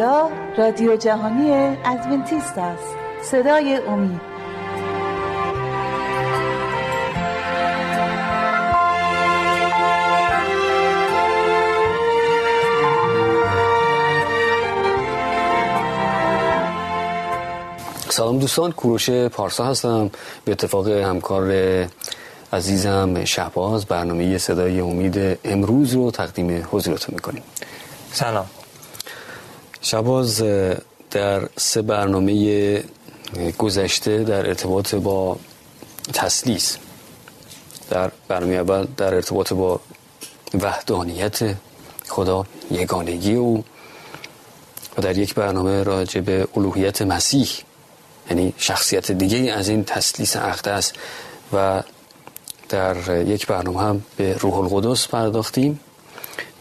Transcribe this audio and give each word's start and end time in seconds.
اینجا 0.00 0.30
رادیو 0.58 0.96
جهانی 0.96 1.76
ادونتیست 1.84 2.58
است. 2.58 2.94
صدای 3.22 3.76
امید. 3.88 4.20
سلام 18.08 18.38
دوستان 18.38 18.72
کوروش 18.72 19.10
پارسا 19.10 19.64
هستم. 19.64 20.10
به 20.44 20.52
اتفاق 20.52 20.88
همکار 20.88 21.52
عزیزم 22.52 23.24
شهباز 23.24 23.86
برنامه 23.86 24.38
صدای 24.38 24.80
امید 24.80 25.38
امروز 25.44 25.94
رو 25.94 26.10
تقدیم 26.10 26.66
حضورتون 26.70 27.14
می‌کنیم. 27.14 27.42
سلام. 28.12 28.46
شباز 29.82 30.42
در 31.10 31.48
سه 31.56 31.82
برنامه 31.82 32.84
گذشته 33.58 34.24
در 34.24 34.46
ارتباط 34.46 34.94
با 34.94 35.36
تسلیس 36.12 36.76
در 37.90 38.10
برنامه 38.28 38.54
اول 38.54 38.86
در 38.96 39.14
ارتباط 39.14 39.52
با 39.52 39.80
وحدانیت 40.54 41.54
خدا 42.08 42.46
یگانگی 42.70 43.34
او 43.34 43.64
و 44.98 45.02
در 45.02 45.18
یک 45.18 45.34
برنامه 45.34 45.82
راجع 45.82 46.20
به 46.20 46.48
الوهیت 46.56 47.02
مسیح 47.02 47.48
یعنی 48.30 48.54
شخصیت 48.58 49.12
دیگه 49.12 49.52
از 49.52 49.68
این 49.68 49.84
تسلیس 49.84 50.36
اقدس 50.36 50.92
و 51.52 51.82
در 52.68 53.26
یک 53.26 53.46
برنامه 53.46 53.80
هم 53.80 54.02
به 54.16 54.36
روح 54.36 54.54
القدس 54.58 55.08
پرداختیم 55.08 55.80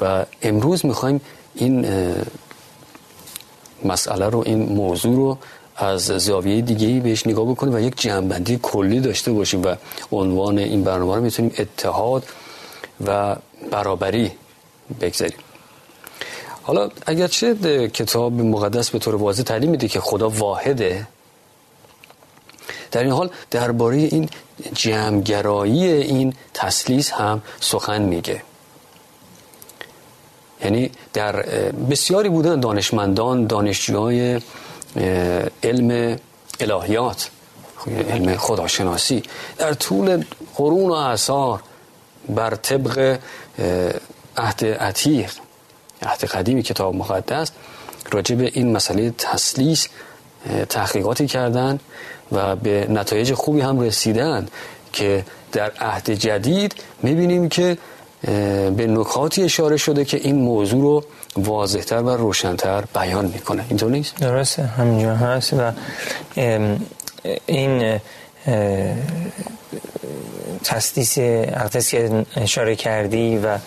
و 0.02 0.25
امروز 0.42 0.86
می‌خوایم 0.86 1.22
این 1.56 1.86
مسئله 3.85 4.25
رو 4.25 4.44
این 4.45 4.63
موضوع 4.63 5.16
رو 5.16 5.38
از 5.75 6.02
زاویه 6.05 6.61
دیگه 6.61 6.99
بهش 6.99 7.27
نگاه 7.27 7.45
بکنیم 7.45 7.73
و 7.73 7.80
یک 7.80 8.02
جنبندی 8.02 8.59
کلی 8.61 8.99
داشته 8.99 9.31
باشیم 9.31 9.63
و 9.63 9.75
عنوان 10.11 10.58
این 10.58 10.83
برنامه 10.83 11.16
رو 11.16 11.22
می‌تونیم 11.22 11.53
اتحاد 11.58 12.23
و 13.07 13.35
برابری 13.72 14.31
بگذاریم. 15.02 15.38
حالا 16.63 16.89
اگرچه 17.05 17.55
کتاب 17.88 18.33
مقدس 18.33 18.89
به 18.89 19.00
طور 19.00 19.16
واضح 19.16 19.44
تعلیم 19.44 19.69
میده 19.69 19.88
که 19.88 20.00
خدا 20.00 20.30
واحده 20.30 21.07
در 22.91 23.03
این 23.03 23.11
حال 23.11 23.30
درباره 23.52 23.97
این 23.97 24.30
جمعگرایی 24.73 25.85
این 25.85 26.33
تسلیس 26.53 27.11
هم 27.11 27.41
سخن 27.59 28.02
میگه. 28.02 28.41
یعنی 30.64 30.92
در 31.14 31.36
بسیاری 31.90 32.30
بودن 32.30 32.60
دانشمندان 32.60 33.48
دانشجوهای 33.48 34.42
علم 35.64 36.18
الهیات 36.60 37.30
علم 38.10 38.38
خداشناسی 38.38 39.24
در 39.58 39.74
طول 39.74 40.24
قرون 40.56 40.92
و 40.92 41.58
بر 42.30 42.56
طبق 42.56 43.20
عهد 44.38 44.66
عتیق 44.66 45.32
عهد 46.02 46.26
قدیم 46.26 46.62
کتاب 46.62 46.96
مقدس 46.96 47.52
راجع 48.12 48.36
به 48.36 48.52
این 48.54 48.76
مسئله 48.76 49.14
تسلیس 49.18 49.88
تحقیقاتی 50.70 51.28
کردن 51.28 51.80
و 52.32 52.56
به 52.56 52.88
نتایج 52.90 53.34
خوبی 53.34 53.62
هم 53.62 53.80
رسیدن 53.80 54.48
که 54.94 55.26
در 55.52 55.72
عهد 55.80 56.10
جدید 56.10 56.76
می‌بینیم 57.04 57.50
که 57.50 57.78
به 58.22 58.88
نکاتی 58.88 59.44
اشاره 59.44 59.78
شده 59.78 60.06
که 60.06 60.17
این 60.17 60.36
موضوع 60.36 60.81
رو 60.81 61.03
واضحتر 61.38 62.02
و 62.02 62.09
روشنتر 62.09 62.84
بیان 62.96 63.25
می‌کنه. 63.25 63.66
اینطور 63.69 63.91
نیست؟ 63.91 64.16
درسته 64.16 64.63
همینجا 64.63 65.16
هست 65.16 65.53
و 65.53 65.72
این 67.46 68.00
تسلیس 70.63 71.18
اقدس 71.18 71.91
که 71.91 72.25
اشاره 72.35 72.75
کردی 72.75 73.38
و 73.38 73.57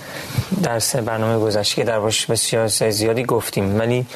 درس 0.62 0.96
برنامه 0.96 1.44
گذشته 1.44 1.76
که 1.76 1.84
در 1.84 2.00
باش 2.00 2.26
بسیار 2.26 2.69
زیادی 2.69 3.24
گفتیم. 3.24 3.78
ولی 3.80 4.06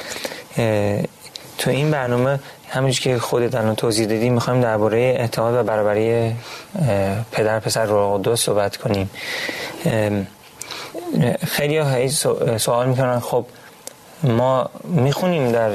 تو 1.58 1.70
این 1.70 1.90
برنامه 1.90 2.40
همونجور 2.68 3.00
که 3.00 3.18
خودت 3.18 3.54
الان 3.54 3.74
توضیح 3.74 4.06
دادی 4.06 4.30
می‌خوایم 4.30 4.60
درباره 4.60 5.16
اتحاد 5.20 5.54
و 5.54 5.62
برابری 5.62 6.32
پدر 7.32 7.60
پسر 7.60 7.86
روح 7.86 8.18
قدس 8.18 8.40
صحبت 8.40 8.76
کنیم. 8.76 9.10
خیلی 11.46 11.78
ها 11.78 12.08
سوال 12.58 12.88
می‌کنن 12.88 13.20
خب 13.20 13.46
ما 14.22 14.70
می‌خونیم 14.84 15.52
در 15.52 15.70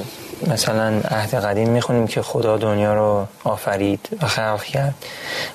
مثلا 0.48 1.02
عهد 1.12 1.34
قدیم 1.34 1.70
می‌خونیم 1.70 2.08
که 2.08 2.22
خدا 2.22 2.58
دنیا 2.58 2.94
رو 2.94 3.28
آفرید 3.44 4.10
و 4.22 4.28
خلق 4.28 4.64
کرد. 4.64 4.94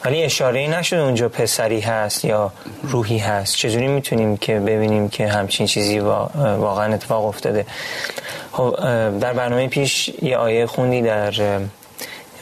ولی 0.04 0.22
اشاره 0.22 0.66
نشده 0.66 1.00
اونجا 1.00 1.28
پسری 1.28 1.80
هست 1.80 2.24
یا 2.24 2.52
روحی 2.82 3.18
هست. 3.18 3.56
چجوری 3.56 3.86
می‌تونیم 3.86 4.36
که 4.36 4.60
ببینیم 4.60 5.08
که 5.08 5.28
همچین 5.28 5.66
چیزی 5.66 5.98
واقعا 5.98 6.94
اتفاق 6.94 7.24
افتاده؟ 7.24 7.66
خب 8.52 8.76
در 9.20 9.32
برنامه 9.32 9.68
پیش 9.68 10.08
یه 10.22 10.36
آیه 10.36 10.66
خوندی 10.66 11.02
در 11.02 11.32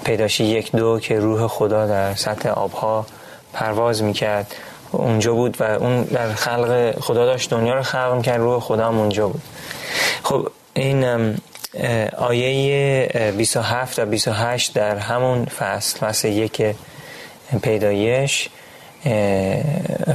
پیداشی 0.05 0.45
یک 0.45 0.73
دو 0.73 1.01
که 1.01 1.19
روح 1.19 1.47
خدا 1.47 1.87
در 1.87 2.15
سطح 2.15 2.49
آبها 2.49 3.07
پرواز 3.53 4.03
می‌کرد. 4.03 4.55
اونجا 4.95 5.35
بود 5.35 5.61
و 5.61 5.65
اون 5.65 6.03
در 6.03 6.35
خلق 6.35 6.95
خدا 7.01 7.27
داشت 7.27 7.51
دنیا 7.51 7.75
رو 7.75 7.83
خلق 7.83 8.15
می‌کرد 8.17 8.41
روح 8.41 8.61
خدا 8.61 8.87
هم 8.89 8.99
اونجا 8.99 9.29
بود. 9.29 9.43
خب 10.23 10.49
این 10.75 11.35
آیه 12.17 13.33
27 13.37 13.99
و 13.99 14.07
28 14.07 14.75
در 14.75 14.97
همون 14.97 15.45
فصل 15.45 15.99
فصل 15.99 16.29
یک 16.29 16.63
پیدایش 17.63 18.49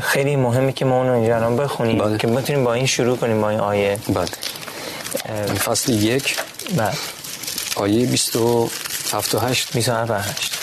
خیلی 0.02 0.36
مهمه 0.36 0.72
که 0.72 0.86
ما 0.86 0.98
اونو 0.98 1.14
اینجا 1.14 1.50
بخونیم 1.50 1.98
بله. 1.98 2.18
که 2.18 2.28
بتونیم 2.28 2.64
با 2.64 2.74
این 2.74 2.86
شروع 2.86 3.18
کنیم 3.18 3.42
با 3.42 3.50
این 3.50 3.60
آیه. 3.60 3.98
بله. 4.10 4.26
فصل 5.46 5.94
یک. 5.94 6.38
بله. 6.78 6.92
آیه 7.76 8.06
27 8.06 9.36
و 9.36 9.40
8 9.40 9.74
27 9.74 10.12
و 10.12 10.14
8 10.14 10.59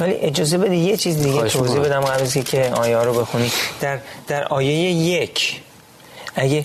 ولی 0.00 0.12
اجازه 0.12 0.58
بده 0.58 0.76
یه 0.76 0.96
چیز 0.96 1.22
دیگه 1.22 1.48
توضیح 1.48 1.80
بدم 1.80 2.00
قبل 2.00 2.26
که 2.26 2.72
آیه 2.74 2.98
رو 2.98 3.20
بخونی. 3.20 3.52
در 3.80 3.98
در 4.28 4.44
آیه 4.44 4.74
یک 4.90 5.60
اگه 6.34 6.64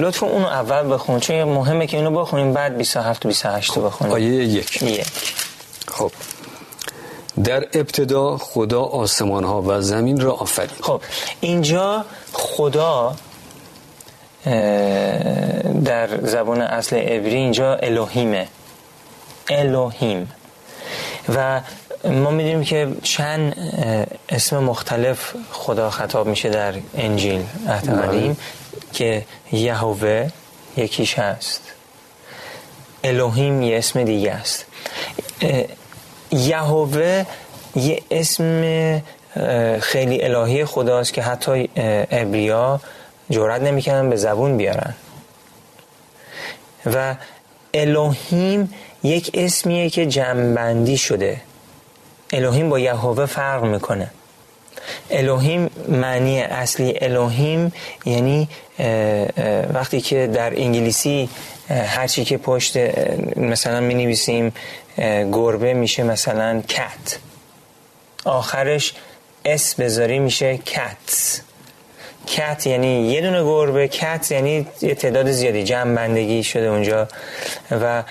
لطفا 0.00 0.26
اونو 0.26 0.46
اول 0.46 0.94
بخون 0.94 1.20
چون 1.20 1.44
مهمه 1.44 1.86
که 1.86 1.96
اینو 1.96 2.10
بخونیم 2.10 2.52
بعد 2.52 2.78
27 2.78 3.26
و 3.26 3.28
28 3.28 3.72
رو 3.72 3.82
بخونیم. 3.82 4.12
آیه 4.12 4.44
یک. 4.44 4.82
یک. 4.82 5.06
خب. 5.88 6.12
در 7.44 7.66
ابتدا 7.72 8.36
خدا 8.36 8.82
آسمان 8.82 9.44
ها 9.44 9.62
و 9.62 9.80
زمین 9.80 10.20
را 10.20 10.32
آفرید. 10.32 10.70
خب 10.80 11.00
اینجا 11.40 12.04
خدا 12.32 13.16
در 15.84 16.08
زبان 16.22 16.60
اصل 16.60 16.96
عبری 16.96 17.34
اینجا 17.34 17.74
الوهیمه 17.74 18.48
الوهیم 19.48 20.28
و 21.34 21.60
ما 22.04 22.30
می‌دونیم 22.30 22.64
که 22.64 22.88
چند 23.02 23.56
اسم 24.28 24.58
مختلف 24.58 25.34
خدا 25.52 25.90
خطاب 25.90 26.26
میشه 26.26 26.48
در 26.48 26.74
انجیل 26.96 27.44
عهد 27.68 27.86
بله. 27.86 28.02
قدیم 28.02 28.36
که 28.92 29.24
یهوه 29.52 30.28
یکیش 30.76 31.18
هست. 31.18 31.62
الوهیم 33.04 33.62
یه 33.62 33.78
اسم 33.78 34.04
دیگه 34.04 34.32
است. 34.32 34.66
یهوه 36.30 37.24
یه 37.76 38.02
اسم 38.10 39.02
خیلی 39.80 40.22
الهی 40.22 40.64
خداست 40.64 41.12
که 41.12 41.22
حتی 41.22 41.68
ابریا 42.10 42.80
جرات 43.30 43.62
نمی‌کنن 43.62 44.10
به 44.10 44.16
زبون 44.16 44.56
بیارن. 44.56 44.94
و 46.86 47.14
الوهیم 47.74 48.74
یک 49.06 49.30
اسمیه 49.34 49.90
که 49.90 50.06
جمعبندی 50.06 50.96
شده. 50.96 51.40
الوهیم 52.32 52.68
با 52.68 52.78
یهوه 52.78 53.26
فرق 53.26 53.64
می‌کنه. 53.64 54.10
الوهیم 55.10 55.70
معنی 55.88 56.42
اصلی 56.42 56.98
الوهیم 57.00 57.72
یعنی 58.04 58.48
وقتی 59.74 60.00
که 60.00 60.26
در 60.26 60.60
انگلیسی 60.60 61.28
هرچی 61.68 62.24
که 62.24 62.36
پشت 62.38 62.76
مثلا 63.36 63.80
می 63.80 63.94
نویسیم 63.94 64.52
گربه 65.32 65.74
میشه 65.74 66.02
مثلا 66.02 66.62
cat 66.68 67.18
آخرش 68.24 68.94
s 69.44 69.74
بذاری 69.74 70.18
میشه 70.18 70.58
cats 70.58 71.40
cat 72.26 72.66
یعنی 72.66 73.12
یه 73.12 73.20
دونه 73.20 73.42
گربه 73.42 73.88
cats 73.88 74.30
یعنی 74.30 74.66
یه 74.82 74.94
تعداد 74.94 75.30
زیادی. 75.30 75.64
جمع 75.64 75.94
بندگی 75.94 76.42
شده 76.42 76.66
اونجا. 76.66 77.08
و 77.70 78.02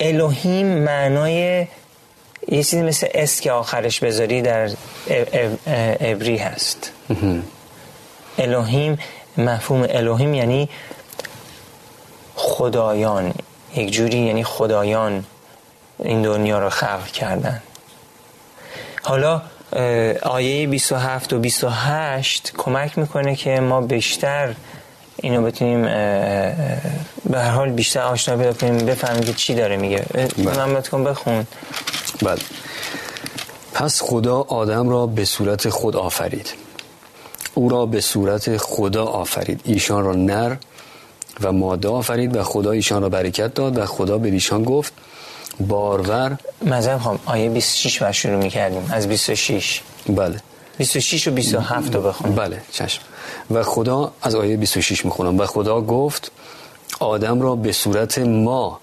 الوهیم 0.00 0.66
معنای 0.66 1.66
یه 2.48 2.62
چیزی 2.64 2.82
مثل 2.82 3.06
s 3.14 3.40
که 3.40 3.52
آخرش 3.52 4.00
بذاری 4.00 4.42
در 4.42 4.70
عبری 6.00 6.36
هست. 6.36 6.92
الوهیم 8.38 8.98
مفهوم 9.38 9.86
الوهیم 9.90 10.34
یعنی 10.34 10.68
خدایان. 12.34 13.34
یک 13.74 13.90
جوری 13.90 14.18
یعنی 14.18 14.44
خدایان 14.44 15.24
این 15.98 16.22
دنیا 16.22 16.58
رو 16.58 16.70
خلق 16.70 17.06
کردن. 17.06 17.62
حالا 19.02 19.42
آیه 20.22 20.66
27 20.66 21.32
و 21.32 21.38
28 21.38 22.52
کمک 22.58 22.98
می‌کنه 22.98 23.34
که 23.36 23.60
ما 23.60 23.80
بیشتر 23.80 24.54
اینو 25.22 25.42
بتونیم 25.42 25.82
به 27.30 27.38
هر 27.38 27.50
حال 27.50 27.70
بیشتر 27.70 28.00
آشنا 28.00 28.36
پیدا 28.36 28.52
کنیم 28.52 28.86
بفهمیم 28.86 29.22
که 29.22 29.32
چی 29.32 29.54
داره 29.54 29.76
میگه. 29.76 30.04
محمد 30.38 30.88
کن 30.88 31.04
بخون. 31.04 31.46
بله. 32.22 32.38
پس 33.74 34.02
خدا 34.02 34.40
آدم 34.40 34.88
را 34.88 35.06
به 35.06 35.24
صورت 35.24 35.68
خود 35.68 35.96
آفرید. 35.96 36.48
او 37.54 37.68
را 37.68 37.86
به 37.86 38.00
صورت 38.00 38.56
خدا 38.56 39.04
آفرید. 39.04 39.60
ایشان 39.64 40.04
را 40.04 40.12
نر 40.12 40.56
و 41.40 41.52
ماده 41.52 41.88
آفرید 41.88 42.36
و 42.36 42.42
خدا 42.42 42.70
ایشان 42.70 43.02
را 43.02 43.08
برکت 43.08 43.54
داد 43.54 43.78
و 43.78 43.86
خدا 43.86 44.18
به 44.18 44.28
ایشان 44.28 44.64
گفت 44.64 44.92
بارور 45.60 46.36
مذهب 46.64 46.98
خواهم 46.98 47.18
آیه 47.26 47.48
26 47.48 48.02
بر 48.02 48.12
شروع 48.12 48.36
می‌کردیم. 48.36 48.88
از 48.92 49.08
26 49.08 49.80
بله. 50.08 50.40
26 50.80 51.28
و 51.28 51.30
27 51.30 51.94
رو 51.94 52.02
بخون 52.02 52.34
بله 52.34 52.62
چشم. 52.72 53.02
و 53.50 53.62
خدا 53.62 54.12
از 54.22 54.34
آیه 54.34 54.56
26 54.56 55.04
می‌خونم. 55.04 55.38
و 55.38 55.46
خدا 55.46 55.80
گفت 55.80 56.32
آدم 57.00 57.40
را 57.40 57.56
به 57.56 57.72
صورت 57.72 58.18
ما 58.18 58.80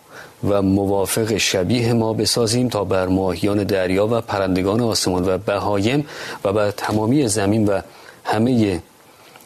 و 0.49 0.61
موافق 0.61 1.38
شبیه 1.38 1.94
ما 1.94 2.13
بسازیم 2.13 2.69
تا 2.69 2.83
بر 2.83 3.07
ماهیان 3.07 3.63
دریا 3.63 4.07
و 4.07 4.21
پرندگان 4.21 4.81
آسمان 4.81 5.29
و 5.29 5.38
بهایم 5.38 6.05
و 6.44 6.53
بر 6.53 6.71
تمامی 6.71 7.27
زمین 7.27 7.65
و 7.65 7.81
همه 8.23 8.81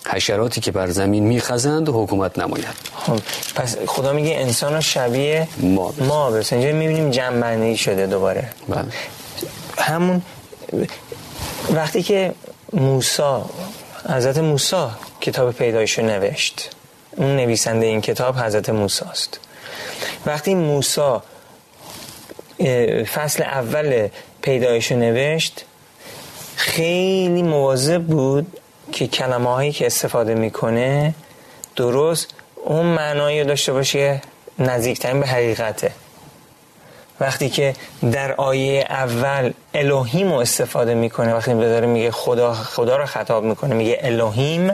حشراتی 0.06 0.62
که 0.62 0.71
بر 0.71 0.89
زمین 0.89 1.24
میخزند 1.24 1.89
حکومت 1.89 2.39
نماید. 2.39 2.75
خب 2.95 3.19
پس 3.56 3.77
خدا 3.88 4.13
میگه 4.13 4.36
انسان 4.36 4.74
رو 4.74 4.81
شبیه 4.81 5.47
ما 5.59 5.88
بس. 5.92 6.01
ما 6.01 6.31
بس 6.31 6.54
اینجا 6.54 6.71
می‌بینیم 6.71 7.12
جنبندی 7.12 7.77
شده 7.77 8.07
دوباره. 8.07 8.50
بله. 8.69 8.86
همون 9.77 10.21
وقتی 11.69 12.04
که 12.04 12.34
موسا 12.74 13.50
حضرت 14.10 14.38
موسا 14.38 14.92
کتاب 15.22 15.52
پیدایش 15.52 16.00
رو 16.00 16.06
نوشت 16.06 16.69
اون 17.18 17.36
نویسنده 17.36 17.86
این 17.86 18.02
کتاب 18.02 18.36
حضرت 18.36 18.69
موسی 18.69 19.06
است 19.06 19.40
وقتی 20.25 20.56
موسا 20.56 21.24
فصل 23.13 23.44
اول 23.44 24.08
پیدایش 24.42 24.92
رو 24.92 24.98
نوشت 24.98 25.66
خیلی 26.56 27.44
مواظب 27.44 28.04
بود 28.04 28.57
که 28.92 29.07
کلمه 29.07 29.50
هایی 29.50 29.72
که 29.72 29.86
استفاده 29.86 30.36
می‌کنه 30.36 31.14
درست 31.75 32.28
اون 32.66 32.86
معنایی 32.86 33.44
داشته 33.44 33.74
باشه 33.74 34.22
نزدیکترین 34.60 35.19
به 35.19 35.28
حقیقته. 35.28 35.92
وقتی 37.21 37.50
که 37.50 37.73
در 38.12 38.31
آیه 38.31 38.85
اول 38.89 39.51
الوهیم 39.73 40.33
رو 40.33 40.39
استفاده 40.39 40.94
می‌کنه 40.94 41.33
وقتی 41.33 41.53
داره 41.53 41.88
میگه 41.88 42.12
خدا 42.12 42.53
خدا 42.53 42.97
رو 42.97 43.06
خطاب 43.06 43.44
می‌کنه 43.44 43.75
میگه 43.75 44.00
الوهیم 44.01 44.71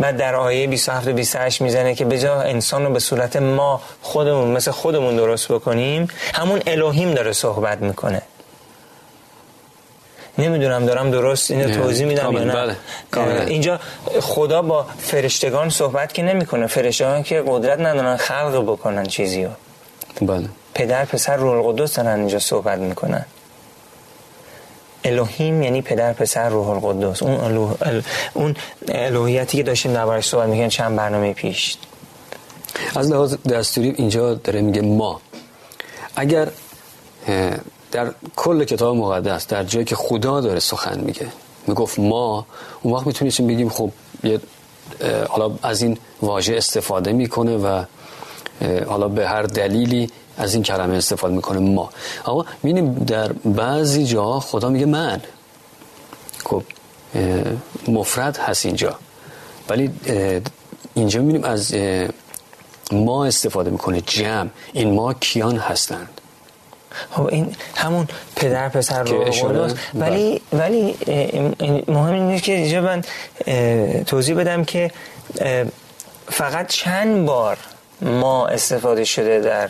بعد 0.00 0.16
در 0.16 0.34
آیه 0.34 0.66
27 0.66 1.08
و 1.08 1.12
28 1.12 1.60
می‌زنه 1.60 1.94
که 1.94 2.04
به 2.04 2.18
جای 2.18 2.50
انسان 2.50 2.84
رو 2.84 2.92
به 2.92 2.98
صورت 2.98 3.36
ما 3.36 3.80
خودمون 4.02 4.48
مثل 4.48 4.70
خودمون 4.70 5.16
درست 5.16 5.52
بکنیم 5.52 6.08
همون 6.34 6.62
الوهیم 6.66 7.14
داره 7.14 7.32
صحبت 7.32 7.78
می‌کنه. 7.78 8.22
نمی‌دونم 10.38 10.86
دارم 10.86 11.10
درست 11.10 11.50
اینو 11.50 11.74
توضیح 11.74 12.06
میدم 12.06 12.32
یا 12.32 12.44
نه. 12.44 12.76
بله. 13.12 13.44
اینجا 13.46 13.80
خدا 14.20 14.62
با 14.62 14.86
فرشتگان 14.98 15.70
صحبت 15.70 16.14
که 16.14 16.22
نمی‌کنه. 16.22 16.66
فرشتگان 16.66 17.22
که 17.22 17.42
قدرت 17.46 17.78
ندارن 17.80 18.16
خلق 18.16 18.62
بکنن 18.62 19.06
چیزی 19.06 19.44
رو 19.44 19.50
بله. 20.20 20.48
پدر 20.74 21.04
پسر 21.04 21.36
روح 21.36 21.66
القدس 21.66 21.96
دارن 21.96 22.18
اینجا 22.18 22.38
صحبت 22.38 22.78
می‌کنن. 22.78 23.24
الوهیم 25.04 25.62
یعنی 25.62 25.82
پدر 25.82 26.12
پسر 26.12 26.48
روح 26.48 26.68
القدس. 26.68 27.22
اون 27.22 27.40
الوه... 27.40 27.76
ال... 27.82 28.02
اون 28.34 28.56
الوهیتی 28.88 29.56
که 29.56 29.62
داشتیم 29.62 29.92
دربارش 29.92 30.28
صحبت 30.28 30.48
می‌کنن 30.48 30.68
چند 30.68 30.96
برنامه 30.96 31.32
پیش. 31.32 31.76
از 32.96 33.10
لحاظ 33.10 33.36
دستوری 33.50 33.90
اینجا 33.90 34.34
داره 34.34 34.60
میگه 34.60 34.82
ما. 34.82 35.20
اگر 36.16 36.48
در 37.92 38.12
کل 38.36 38.64
کتاب 38.64 38.96
مقدس 38.96 39.46
در 39.46 39.64
جایی 39.64 39.84
که 39.84 39.96
خدا 39.96 40.40
داره 40.40 40.60
سخن 40.60 41.00
میگه 41.00 41.26
می‌گفت 41.66 41.98
ما 41.98 42.46
اون 42.82 42.94
وقت 42.94 43.06
می‌تونیم 43.06 43.54
بگیم؟ 43.54 43.68
خب 43.68 43.90
یه 44.24 44.40
حالا 45.28 45.52
از 45.62 45.82
این 45.82 45.98
واژه 46.22 46.56
استفاده 46.56 47.12
می‌کنه 47.12 47.56
و 47.56 47.84
حالا 48.86 49.08
به 49.08 49.28
هر 49.28 49.42
دلیلی 49.42 50.10
از 50.38 50.54
این 50.54 50.62
کلمه 50.62 50.96
استفاده 50.96 51.34
می‌کنه 51.34 51.58
ما. 51.58 51.90
اما 52.26 52.46
می‌بینیم 52.62 52.94
در 52.94 53.32
بعضی 53.32 54.04
جا 54.04 54.40
خدا 54.40 54.68
میگه 54.68 54.86
من. 54.86 55.20
خب 56.44 56.62
مفرد 57.88 58.36
هست 58.36 58.66
اینجا. 58.66 58.98
ولی 59.68 59.90
اینجا 60.94 61.20
می‌بینیم 61.20 61.44
از 61.44 61.74
ما 62.92 63.26
استفاده 63.26 63.70
می‌کنه 63.70 64.00
جمع. 64.00 64.48
این 64.72 64.94
ما 64.94 65.14
کیان 65.14 65.56
هستند. 65.56 66.08
خب 67.10 67.26
این 67.26 67.56
همون 67.76 68.08
پدر 68.36 68.68
پسر 68.68 69.02
رو 69.02 69.68
ولی 69.94 70.40
ولی 70.52 70.94
مهم 71.88 72.14
اینه 72.14 72.40
که 72.40 72.52
اینجا 72.52 72.80
من 72.80 73.02
توضیح 74.04 74.36
بدم 74.36 74.64
که 74.64 74.90
فقط 76.28 76.68
چند 76.68 77.26
بار 77.26 77.58
ما 78.02 78.46
استفاده 78.46 79.04
شده 79.04 79.40
در 79.40 79.68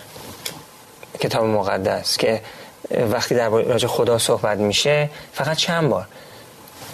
کتاب 1.21 1.45
مقدس 1.45 2.17
که 2.17 2.41
وقتی 3.11 3.35
در 3.35 3.49
راجع 3.49 3.89
خدا 3.89 4.19
صحبت 4.19 4.59
میشه 4.59 5.11
فقط 5.33 5.57
چند 5.57 5.89
بار. 5.89 6.07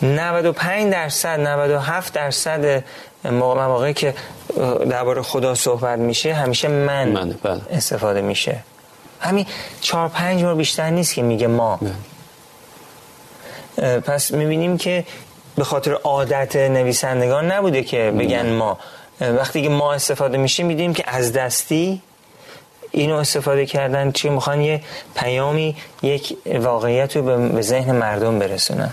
95 0.02 0.93
درصد 0.93 1.40
97 1.40 2.12
درصد 2.12 2.85
مواقعی 3.25 3.94
که 3.94 4.14
درباره 4.90 5.23
خدا 5.23 5.55
صحبت 5.55 5.99
میشه 5.99 6.35
همیشه 6.35 6.69
من, 6.69 7.08
من 7.08 7.31
بله. 7.43 7.61
استفاده 7.70 8.20
میشه. 8.20 8.58
همین 9.20 9.46
چهار 9.81 10.08
پنج 10.08 10.44
بار 10.44 10.55
بیشتر 10.55 10.91
نیست 10.91 11.14
که 11.14 11.23
میگه 11.23 11.46
ما. 11.46 11.81
بله. 13.76 14.00
پس 14.00 14.31
می‌بینیم 14.31 14.79
که 14.79 15.05
به 15.56 15.64
خاطر 15.64 15.93
عادت 15.93 16.56
نویسندگان 16.56 17.53
نبوده 17.53 17.82
که 17.82 18.12
بگن 18.19 18.53
ما. 18.53 18.79
وقتی 19.20 19.63
که 19.63 19.69
ما 19.69 19.93
استفاده 19.93 20.39
میشه 20.39 20.63
میدیم 20.63 20.94
که 20.94 21.05
از 21.06 21.32
دستی 21.32 22.03
اینو 22.91 23.15
استفاده 23.15 23.67
کردن 23.67 24.13
چی؟ 24.13 24.29
می‌خوان 24.29 24.60
یه 24.60 24.81
پیامی 25.17 25.77
یک 26.03 26.37
واقعیت 26.46 27.17
رو 27.17 27.48
به 27.48 27.63
ذهن 27.63 27.96
مردم 27.96 28.39
برسونن. 28.39 28.93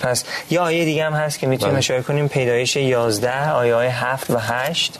پس 0.00 0.24
یه 0.50 0.60
آیه 0.60 0.84
دیگه 0.84 1.04
هم 1.04 1.12
هست 1.12 1.38
که 1.38 1.46
می‌تونیم 1.46 1.72
بله. 1.72 1.78
اشاره 1.78 2.02
کنیم. 2.02 2.28
پیدایش 2.28 2.76
11 2.76 3.50
آیه 3.50 3.74
های 3.74 3.88
7 3.88 4.30
و 4.30 4.38
8 4.38 4.98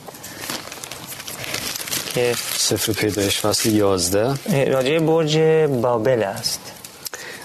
که 2.15 2.35
سفر 2.57 2.93
پیدایش 2.93 3.41
فصل 3.41 3.69
11 3.69 4.35
راجع 4.73 4.99
برج 4.99 5.39
بابل 5.83 6.23
است. 6.23 6.61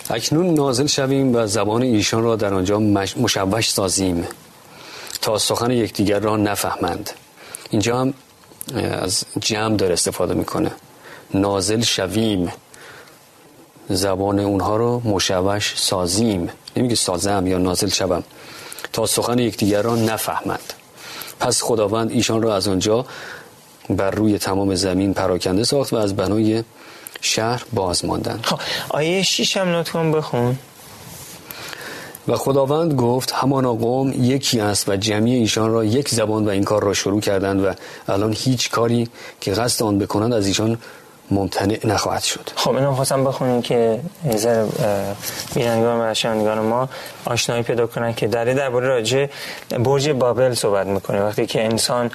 اکنون 0.09 0.53
نازل 0.53 0.87
شویم 0.87 1.35
و 1.35 1.47
زبان 1.47 1.81
ایشان 1.81 2.23
را 2.23 2.35
در 2.35 2.53
آنجا 2.53 2.79
مشوش 3.17 3.71
سازیم. 3.71 4.27
تا 5.25 5.37
سخن 5.37 5.71
یکدیگر 5.71 6.19
را 6.19 6.37
نفهمند. 6.37 7.09
اینجا 7.69 7.99
هم 7.99 8.13
از 8.75 9.23
جمع 9.39 9.75
داره 9.75 9.93
استفاده 9.93 10.33
می‌کنه. 10.33 10.71
نازل 11.33 11.81
شویم. 11.81 12.51
زبان 13.89 14.39
اونها 14.39 14.75
رو 14.75 15.01
مشوش 15.05 15.73
سازیم. 15.77 16.49
نمیگه 16.75 16.95
سازم 16.95 17.47
یا 17.47 17.57
نازل 17.57 17.89
شوم. 17.89 18.23
تا 18.93 19.05
سخن 19.05 19.39
یکدیگر 19.39 19.81
را 19.81 19.95
نفهمند. 19.95 20.73
پس 21.39 21.63
خداوند 21.63 22.11
ایشان 22.11 22.41
را 22.41 22.55
از 22.55 22.67
آنجا 22.67 23.05
بر 23.89 24.11
روی 24.11 24.37
تمام 24.37 24.75
زمین 24.75 25.13
پراکنده 25.13 25.63
ساخت 25.63 25.93
و 25.93 25.95
از 25.95 26.15
بنای 26.15 26.63
شهر 27.21 27.63
باز 27.73 28.05
ماندن 28.05 28.39
خب 28.43 28.59
آیه 28.89 29.23
شیش 29.23 29.57
هم 29.57 29.75
لطفا 29.75 30.03
بخون. 30.03 30.57
و 32.27 32.35
خداوند 32.35 32.93
گفت 32.93 33.31
همانا 33.31 33.73
قوم 33.73 34.11
یکی 34.11 34.59
است 34.59 34.89
و 34.89 34.95
جمعی 34.95 35.35
ایشان 35.35 35.71
را 35.71 35.83
یک 35.83 36.09
زبان 36.09 36.45
و 36.45 36.49
این 36.49 36.63
کار 36.63 36.83
را 36.83 36.93
شروع 36.93 37.21
کردند 37.21 37.65
و 37.65 37.71
الان 38.07 38.33
هیچ 38.37 38.71
کاری 38.71 39.09
که 39.41 39.51
قصد 39.51 39.83
آن 39.83 39.99
بکنند 39.99 40.33
از 40.33 40.47
ایشان 40.47 40.77
ممتنع 41.31 41.79
نخواهد 41.85 42.23
شد. 42.23 42.49
خب 42.55 42.75
اینو 42.75 42.93
خواستم 42.93 43.23
بخونیم 43.23 43.61
که 43.61 43.99
نظر 44.25 44.65
بینندگان 45.55 46.11
و 46.11 46.13
شنوندگان 46.13 46.59
ما 46.59 46.89
آشنایی 47.25 47.63
پیدا 47.63 47.87
کنن 47.87 48.13
که 48.13 48.27
در 48.27 48.45
درباره 48.45 48.87
راجع 48.87 49.25
برج 49.69 50.09
بابل 50.09 50.53
صحبت 50.53 50.87
می‌کنه. 50.87 51.21
وقتی 51.21 51.45
که 51.45 51.65
انسان 51.65 52.11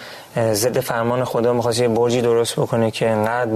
ضد 0.52 0.81
فرمان 0.81 1.25
خدا 1.25 1.52
می‌خواست 1.52 1.83
برجی 1.83 2.21
درست 2.21 2.57
بکنه 2.57 2.90
که 2.90 3.11
انقدر 3.11 3.50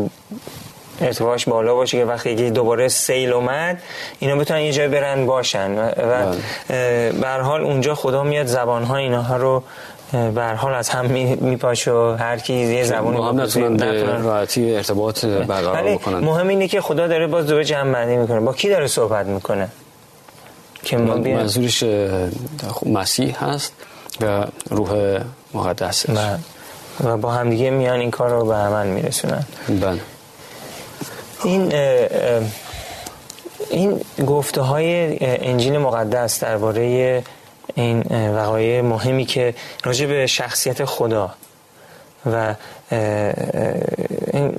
ارتفاعش 1.01 1.49
بالا 1.49 1.75
باشه 1.75 1.99
که 1.99 2.05
وقتی 2.05 2.51
دوباره 2.51 2.89
سیل 2.89 3.33
اومد 3.33 3.83
اینا 4.19 4.37
بتونن 4.37 4.61
یه 4.61 4.73
جای 4.73 4.89
برن 4.89 5.27
باشن. 5.27 5.79
و 5.79 5.91
بله. 5.97 7.13
به 7.13 7.29
حال 7.29 7.65
اونجا 7.65 7.95
خدا 7.95 8.23
میاد 8.23 8.47
زبانها 8.47 8.97
اینها 8.97 9.37
رو 9.37 9.63
به 10.13 10.45
حال 10.57 10.75
از 10.75 10.89
هم 10.89 11.07
میپاشه 11.41 11.91
و 11.91 12.17
هر 12.19 12.39
کی 12.39 12.55
یه 12.55 12.85
زبونی 12.85 13.23
هم 13.23 13.41
نتونن 13.41 14.23
راحتی 14.23 14.77
ارتباط 14.77 15.25
برقرار 15.25 15.95
بکنن. 15.95 16.19
مهم 16.19 16.49
اینه 16.49 16.69
که 16.69 16.81
خدا 16.81 17.07
داره 17.07 17.27
باز 17.27 17.47
دوباره 17.47 17.65
جمع 17.65 17.93
بندی 17.93 18.17
می‌کنه. 18.17 18.41
با 18.41 18.53
کی 18.53 18.69
داره 18.69 18.87
صحبت 18.87 19.27
می‌کنه؟ 19.27 19.69
که 20.85 20.97
منظورش 20.97 21.85
مسیح 22.87 23.45
هست 23.45 23.73
و 24.21 24.45
روح 24.71 25.21
مقدس 25.55 26.07
و, 26.09 26.37
و 27.05 27.17
با 27.17 27.31
همدیگه 27.31 27.71
میان 27.71 28.01
این 28.01 28.11
کار 28.11 28.31
رو 28.31 28.45
به 28.45 28.55
عمل 28.55 28.87
میرسونن. 28.87 29.45
بله. 29.69 30.01
این 31.45 31.73
این 33.71 34.01
گفته 34.27 34.61
های 34.61 35.19
انجیل 35.21 35.79
مقدس 35.79 36.41
درباره 36.41 37.23
این 37.75 38.03
وقایع 38.37 38.81
مهمی 38.81 39.25
که 39.25 39.55
راجع 39.85 40.07
به 40.07 40.27
شخصیت 40.27 40.85
خدا 40.85 41.35
و 42.33 42.55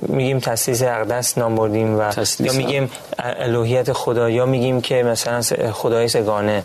میگیم 0.08 0.38
تسلیس 0.38 0.82
اقدس 0.82 1.38
نام 1.38 1.54
بردیم 1.54 1.98
و 1.98 2.12
یا 2.40 2.52
میگیم 2.52 2.90
الوهیت 3.18 3.92
خدا 3.92 4.30
یا 4.30 4.46
میگیم 4.46 4.80
که 4.80 5.02
مثلا 5.02 5.42
خدای 5.72 6.08
سگانه. 6.08 6.64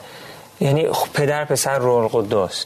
یعنی 0.62 0.88
پدر 1.14 1.46
پسر 1.46 1.78
روح 1.78 2.16
القدس 2.16 2.66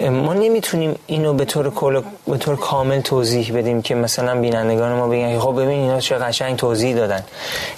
ما 0.00 0.34
نمی‌تونیم 0.34 0.98
اینو 1.06 1.34
به 1.34 1.44
طور 1.44 1.70
کل 1.70 2.02
به 2.26 2.38
طور 2.38 2.56
کامل 2.56 3.00
توضیح 3.00 3.58
بدیم 3.58 3.82
که 3.82 3.94
مثلا 3.94 4.40
بینندگان 4.40 4.92
ما 4.92 5.08
بگن 5.08 5.38
خب 5.38 5.52
ببین 5.52 5.80
اینا 5.80 6.00
چه 6.00 6.14
قشنگ 6.18 6.56
توضیح 6.56 6.96
دادن. 6.96 7.22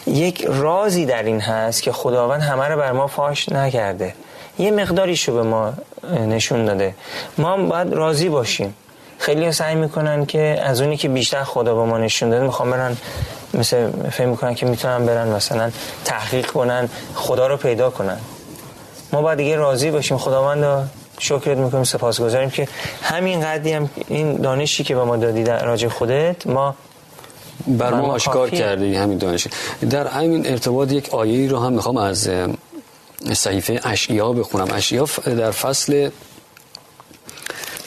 یک 0.07 0.45
رازی 0.49 1.07
در 1.07 1.23
این 1.23 1.41
هست 1.41 1.83
که 1.83 1.93
خداوند 1.93 2.43
همه 2.43 2.69
رو 2.69 2.77
بر 2.77 2.93
ما 2.93 3.07
فاش 3.07 3.49
نکرده. 3.49 4.15
یه 4.59 4.71
مقداریشو 4.71 5.35
به 5.35 5.43
ما 5.43 5.73
نشون 6.27 6.65
داده. 6.65 6.95
ما 7.39 7.57
باید 7.57 7.93
راضی 7.93 8.29
باشیم. 8.29 8.75
خیلی 9.19 9.53
سعی 9.53 9.75
می‌کنن 9.75 10.27
که 10.27 10.61
از 10.63 10.81
اونی 10.81 10.97
که 10.97 11.09
بیشتر 11.09 11.45
خدا 11.45 11.75
به 11.75 11.85
ما 11.85 11.99
نشون 11.99 12.31
داده 12.31 12.45
می‌خوام 12.45 12.71
برن 12.71 12.97
مثل 13.55 13.91
فهم 14.11 14.29
می‌کنن 14.29 14.55
که 14.55 14.67
می‌تونن 14.67 15.07
برن 15.07 15.29
مثلا 15.29 15.71
تحقیق 16.05 16.47
کنن 16.47 16.89
خدا 17.15 17.47
رو 17.47 17.57
پیدا 17.57 17.91
کنن. 17.91 18.19
ما 19.17 19.23
باید 19.23 19.39
دیگه 19.39 19.57
راضی 19.57 19.91
باشیم. 19.91 20.19
خداوند 20.19 20.91
شکرت 21.19 21.59
می‌کنیم 21.59 21.85
سپاسگزاریم 21.85 22.51
که 22.51 22.69
همین 23.03 23.41
قدری 23.41 23.73
هم 23.73 23.91
این 24.09 24.37
دانشی 24.37 24.85
که 24.85 24.95
به 24.95 25.05
ما 25.05 25.17
دادی 25.17 25.43
در 25.43 25.65
راجع 25.65 25.89
خودت 25.89 26.47
ما 26.47 26.77
بر 27.67 27.95
ما 27.95 28.13
آشکار 28.13 28.51
کرده 28.51 29.01
همین 29.01 29.19
دانش 29.19 29.49
در 29.91 30.07
همین 30.07 30.47
ارتباط 30.47 30.93
یک 30.93 31.15
آیه 31.15 31.49
رو 31.49 31.59
هم 31.59 31.73
می‌خوام 31.73 31.97
از 31.97 32.29
صحیفه 33.33 33.81
اشعیا 33.85 34.33
بخونم. 34.33 34.69
اشعیا 34.75 35.09
در 35.25 35.51
فصل 35.51 36.11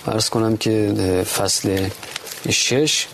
فرض 0.06 0.30
کنم 0.30 0.58
که 0.58 0.74
فصل 1.38 1.90
شش 2.50 3.08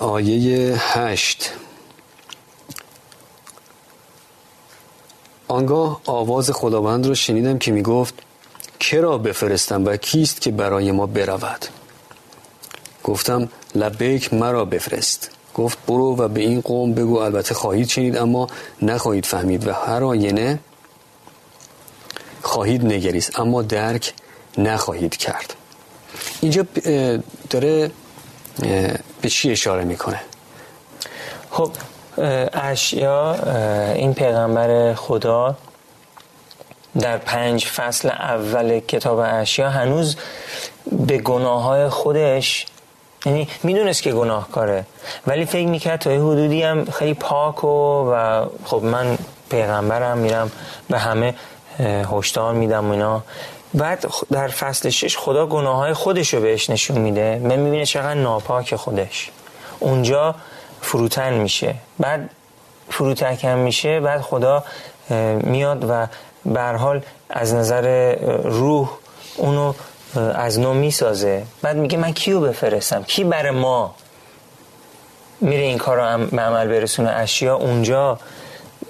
آیه 0.00 0.74
هشت. 0.78 1.50
آنگاه 5.50 6.00
آواز 6.06 6.50
خداوند 6.50 7.06
را 7.06 7.14
شنیدم 7.14 7.58
که 7.58 7.72
می 7.72 7.82
گفت 7.82 8.14
کرا 8.80 9.18
بفرستم 9.18 9.84
و 9.84 9.96
کیست 9.96 10.40
که 10.40 10.50
برای 10.50 10.92
ما 10.92 11.06
برود؟ 11.06 11.66
گفتم 13.04 13.48
لبیک 13.74 14.34
مرا 14.34 14.64
بفرست. 14.64 15.30
گفت 15.54 15.78
برو 15.86 16.16
و 16.16 16.28
به 16.28 16.40
این 16.40 16.60
قوم 16.60 16.94
بگو 16.94 17.18
البته 17.18 17.54
خواهید 17.54 17.88
شنید 17.88 18.16
اما 18.16 18.48
نخواهید 18.82 19.26
فهمید 19.26 19.66
و 19.66 19.72
هر 19.72 20.04
آینه 20.04 20.58
خواهید 22.42 22.84
نگریست 22.84 23.40
اما 23.40 23.62
درک 23.62 24.14
نخواهید 24.58 25.16
کرد. 25.16 25.54
اینجا 26.40 26.66
داره 27.50 27.90
به 29.22 29.28
چی 29.28 29.50
اشاره 29.50 29.84
می‌کنه؟ 29.84 30.20
خب 31.50 31.70
اشیا 32.52 33.34
این 33.94 34.14
پیغمبر 34.14 34.94
خدا 34.94 35.56
در 37.00 37.18
پنج 37.18 37.66
فصل 37.66 38.08
اول 38.08 38.80
کتاب 38.80 39.18
اشیا 39.18 39.70
هنوز 39.70 40.16
به 41.06 41.18
گناه 41.18 41.62
های 41.62 41.88
خودش 41.88 42.66
یعنی 43.26 43.48
می‌دونست 43.62 44.02
که 44.02 44.12
گناهکاره 44.12 44.86
ولی 45.26 45.44
فکر 45.44 45.66
می‌کرد 45.66 46.00
تا 46.00 46.12
یه 46.12 46.20
حدودی 46.20 46.62
هم 46.62 46.84
خیلی 46.84 47.14
پاک 47.14 47.64
و, 47.64 47.68
و 48.12 48.46
خب 48.64 48.82
من 48.82 49.18
پیغمبرم 49.50 50.18
میرم 50.18 50.50
به 50.88 50.98
همه 50.98 51.34
هشدار 52.12 52.54
میدم 52.54 52.90
اینا. 52.90 53.22
بعد 53.74 54.06
در 54.32 54.48
فصل 54.48 54.90
شش 54.90 55.18
خدا 55.18 55.46
گناه 55.46 55.76
های 55.76 55.92
خودش 55.92 56.34
رو 56.34 56.40
بهش 56.40 56.70
نشون 56.70 56.98
میده 56.98 57.40
من 57.42 57.56
می‌بینه 57.56 57.86
چقدر 57.86 58.14
ناپاک 58.14 58.76
خودش. 58.76 59.30
اونجا 59.80 60.34
فروتن 60.82 61.34
میشه. 61.34 61.74
بعد 61.98 62.30
فروتکم 62.90 63.58
میشه 63.58 64.00
بعد 64.00 64.20
خدا 64.20 64.64
میاد 65.40 65.86
و 65.90 66.06
به 66.44 66.62
حال 66.62 67.02
از 67.30 67.54
نظر 67.54 68.14
روح 68.44 68.90
اونو 69.36 69.74
از 70.34 70.58
نو 70.58 70.74
می‌سازه. 70.74 71.42
بعد 71.62 71.76
میگه 71.76 71.98
من 71.98 72.12
کیو 72.12 72.40
بفرستم؟ 72.40 73.02
کی 73.02 73.24
بر 73.24 73.50
ما 73.50 73.94
میره 75.40 75.62
این 75.62 75.78
کار 75.78 75.96
رو 75.96 76.26
به 76.26 76.42
عمل 76.42 76.68
برسونه؟ 76.68 77.10
اشیا 77.10 77.54
اونجا 77.54 78.18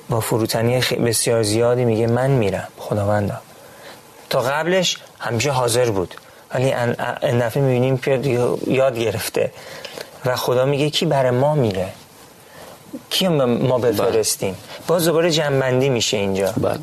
با 0.08 0.20
فروتنی 0.20 0.80
بسیار 0.80 1.42
زیادی 1.42 1.84
میگه 1.84 2.06
من 2.06 2.30
میرم. 2.30 2.68
خداوندا. 2.78 3.38
تا 4.30 4.40
قبلش 4.40 4.98
همیشه 5.18 5.50
حاضر 5.50 5.90
بود. 5.90 6.14
ولی 6.54 6.72
این 7.22 7.38
دفعه 7.38 7.62
می‌بینیم 7.62 7.98
که 7.98 8.20
یاد 8.66 8.98
گرفته. 8.98 9.52
و 10.26 10.36
خدا 10.36 10.64
میگه 10.64 10.90
کی 10.90 11.06
بر 11.06 11.30
ما 11.30 11.54
میره؟ 11.54 11.88
کی 13.10 13.28
ما 13.28 13.78
بفرستیم؟ 13.78 14.54
باز 14.86 15.04
دوباره 15.04 15.30
جنبندی 15.30 15.88
میشه 15.88 16.16
اینجا. 16.16 16.52
بله. 16.52 16.78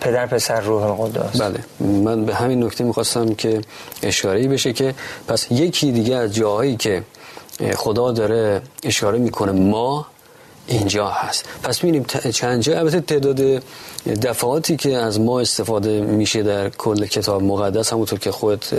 پدر 0.00 0.26
پسر 0.26 0.60
روح 0.60 0.82
القدس. 0.82 1.40
بله. 1.40 1.58
من 1.80 2.24
به 2.24 2.34
همین 2.34 2.64
نکته 2.64 2.84
می‌خواستم 2.84 3.34
که 3.34 3.60
اشاره 4.02 4.48
بشه 4.48 4.72
که 4.72 4.94
پس 5.28 5.46
یکی 5.50 5.92
دیگه 5.92 6.16
از 6.16 6.34
جاهایی 6.34 6.76
که 6.76 7.02
خدا 7.76 8.12
داره 8.12 8.62
اشاره 8.82 9.18
می‌کنه 9.18 9.52
ما 9.52 10.06
اینجا 10.66 11.08
هست. 11.08 11.44
پس 11.62 11.84
می‌بینیم 11.84 12.06
چند 12.32 12.62
جا. 12.62 12.78
البته 12.78 13.00
تعداد 13.00 13.62
دفعاتی 14.22 14.76
که 14.76 14.96
از 14.96 15.20
ما 15.20 15.40
استفاده 15.40 16.00
میشه 16.00 16.42
در 16.42 16.68
کل 16.68 17.06
کتاب 17.06 17.42
مقدس 17.42 17.92
همونطور 17.92 18.18
که 18.18 18.30
خودت 18.30 18.74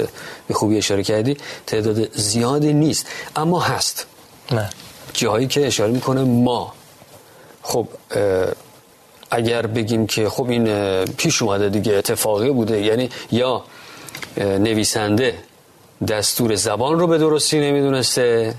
به 0.48 0.54
خوبی 0.54 0.78
اشاره 0.78 1.04
کردی 1.04 1.38
تعداد 1.68 2.16
زیادی 2.16 2.74
نیست. 2.74 3.08
اما 3.36 3.60
هست. 3.60 4.06
نه. 4.52 4.70
جاهایی 5.14 5.48
که 5.48 5.68
اشاره 5.68 5.92
می‌کنه 5.92 6.24
ما. 6.24 6.74
خب 7.62 7.88
اگر 9.32 9.68
بگیم 9.68 10.08
که 10.08 10.30
خب 10.30 10.50
این 10.50 11.06
پیش 11.06 11.42
اومده 11.42 11.70
دیگه 11.70 11.94
اتفاقی 11.94 12.50
بوده 12.50 12.82
یعنی 12.82 13.10
یا 13.32 13.64
نویسنده 14.38 15.36
دستور 16.08 16.56
زبان 16.56 17.00
رو 17.00 17.08
به 17.08 17.18
درستی 17.18 17.60
نمی‌دونسته 17.60 18.54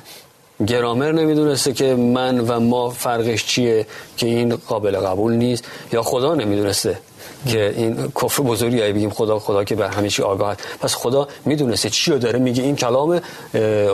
گرامر 0.67 1.13
نمی‌دونسته 1.13 1.73
که 1.73 1.95
من 1.95 2.41
و 2.41 2.61
ما 2.61 2.91
فرقش 2.91 3.45
چیه 3.45 3.87
که 4.17 4.27
این 4.27 4.57
قابل 4.57 4.97
قبول 4.97 5.33
نیست 5.33 5.65
یا 5.93 6.03
خدا 6.03 6.35
نمی‌دونسته 6.35 6.99
که 7.47 7.75
این 7.77 8.13
کفر 8.23 8.43
بزرگی 8.43 8.81
بگیم 8.93 9.11
خدا 9.11 9.39
خدا 9.39 9.65
که 9.65 9.75
بر 9.75 9.89
همه 9.89 10.09
چی 10.09 10.23
آگاه 10.23 10.57
پس 10.81 10.95
خدا 10.95 11.29
می‌دونسته 11.45 11.91
چی 11.91 12.11
رو 12.11 12.19
داره 12.19 12.39
میگه. 12.39 12.63
این 12.63 12.77
کلام 12.77 13.21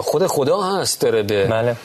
خود 0.01 0.27
خدا 0.27 0.63
هست 0.63 1.01
داره 1.01 1.23
به 1.23 1.47
بله. 1.47 1.77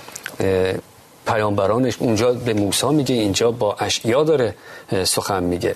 پیامبرانش. 1.27 1.95
اونجا 1.99 2.33
به 2.33 2.53
موسی 2.53 2.87
میگه 2.87 3.15
اینجا 3.15 3.51
با 3.51 3.75
اشعیا 3.79 4.23
داره 4.23 4.55
سخن 5.03 5.43
میگه. 5.43 5.75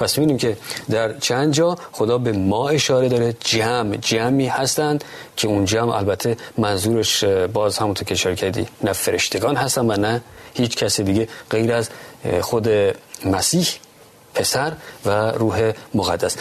پس 0.00 0.18
می‌بینیم 0.18 0.38
که 0.38 0.56
در 0.90 1.18
چند 1.18 1.52
جا 1.52 1.76
خدا 1.92 2.18
به 2.18 2.32
ما 2.32 2.68
اشاره 2.68 3.08
داره 3.08 3.34
جمع 3.40 3.96
جمعی 3.96 4.46
هستند 4.46 5.04
که 5.36 5.48
اون 5.48 5.64
جمع 5.64 5.92
البته 5.94 6.36
منظورش 6.58 7.24
باز 7.24 7.78
همونطور 7.78 8.04
که 8.04 8.14
اشاره 8.14 8.36
کردی 8.36 8.66
نه 8.84 8.92
فرشتگان 8.92 9.56
هستن 9.56 9.90
و 9.90 9.96
نه 9.96 10.22
هیچ 10.54 10.76
کسی 10.76 11.02
دیگه 11.02 11.28
غیر 11.50 11.72
از 11.72 11.88
خود 12.40 12.68
مسیح 13.24 13.66
پسر 14.34 14.72
و 15.06 15.30
روح 15.30 15.72
مقدس. 15.94 16.36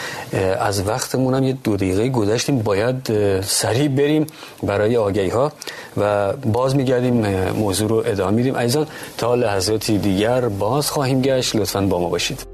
از 0.59 0.87
وقتمون 0.87 1.33
هم 1.33 1.43
یه 1.43 1.53
دو 1.63 1.75
دقیقه 1.75 2.09
گذشتیم 2.09 2.59
باید 2.59 3.11
سریع 3.41 3.87
بریم 3.87 4.27
برای 4.63 4.97
آگهی 4.97 5.29
ها 5.29 5.51
و 5.97 6.33
باز 6.33 6.75
میگردیم 6.75 7.49
موضوع 7.51 7.89
رو 7.89 8.03
ادامه 8.05 8.31
میدیم. 8.31 8.55
ایزان 8.55 8.87
تا 9.17 9.35
لحظاتی 9.35 9.97
دیگر 9.97 10.41
باز 10.41 10.89
خواهیم 10.89 11.21
گشت. 11.21 11.55
لطفا 11.55 11.81
با 11.81 11.99
ما 11.99 12.09
باشید. 12.09 12.48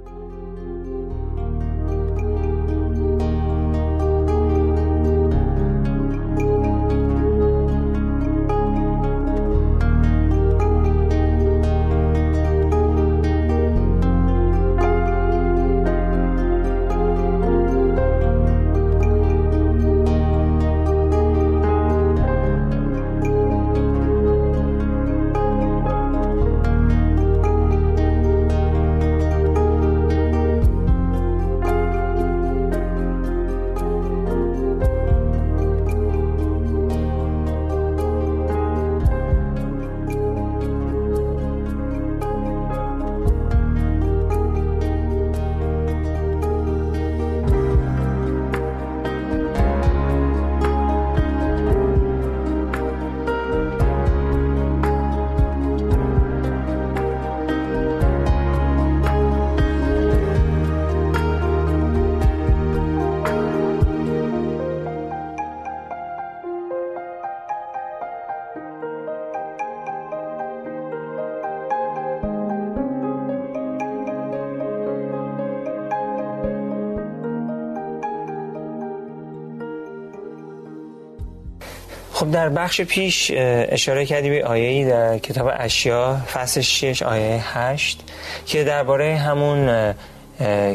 خب 82.25 82.31
در 82.31 82.49
بخش 82.49 82.81
پیش 82.81 83.31
اشاره 83.35 84.05
کردی 84.05 84.29
به 84.29 84.45
آیه‌ای 84.45 84.85
در 84.85 85.17
کتاب 85.17 85.51
اشیا 85.57 86.17
فصل 86.33 86.61
6 86.61 87.01
آیه 87.03 87.57
8 87.57 87.99
که 88.45 88.63
درباره 88.63 89.17
همون 89.17 89.93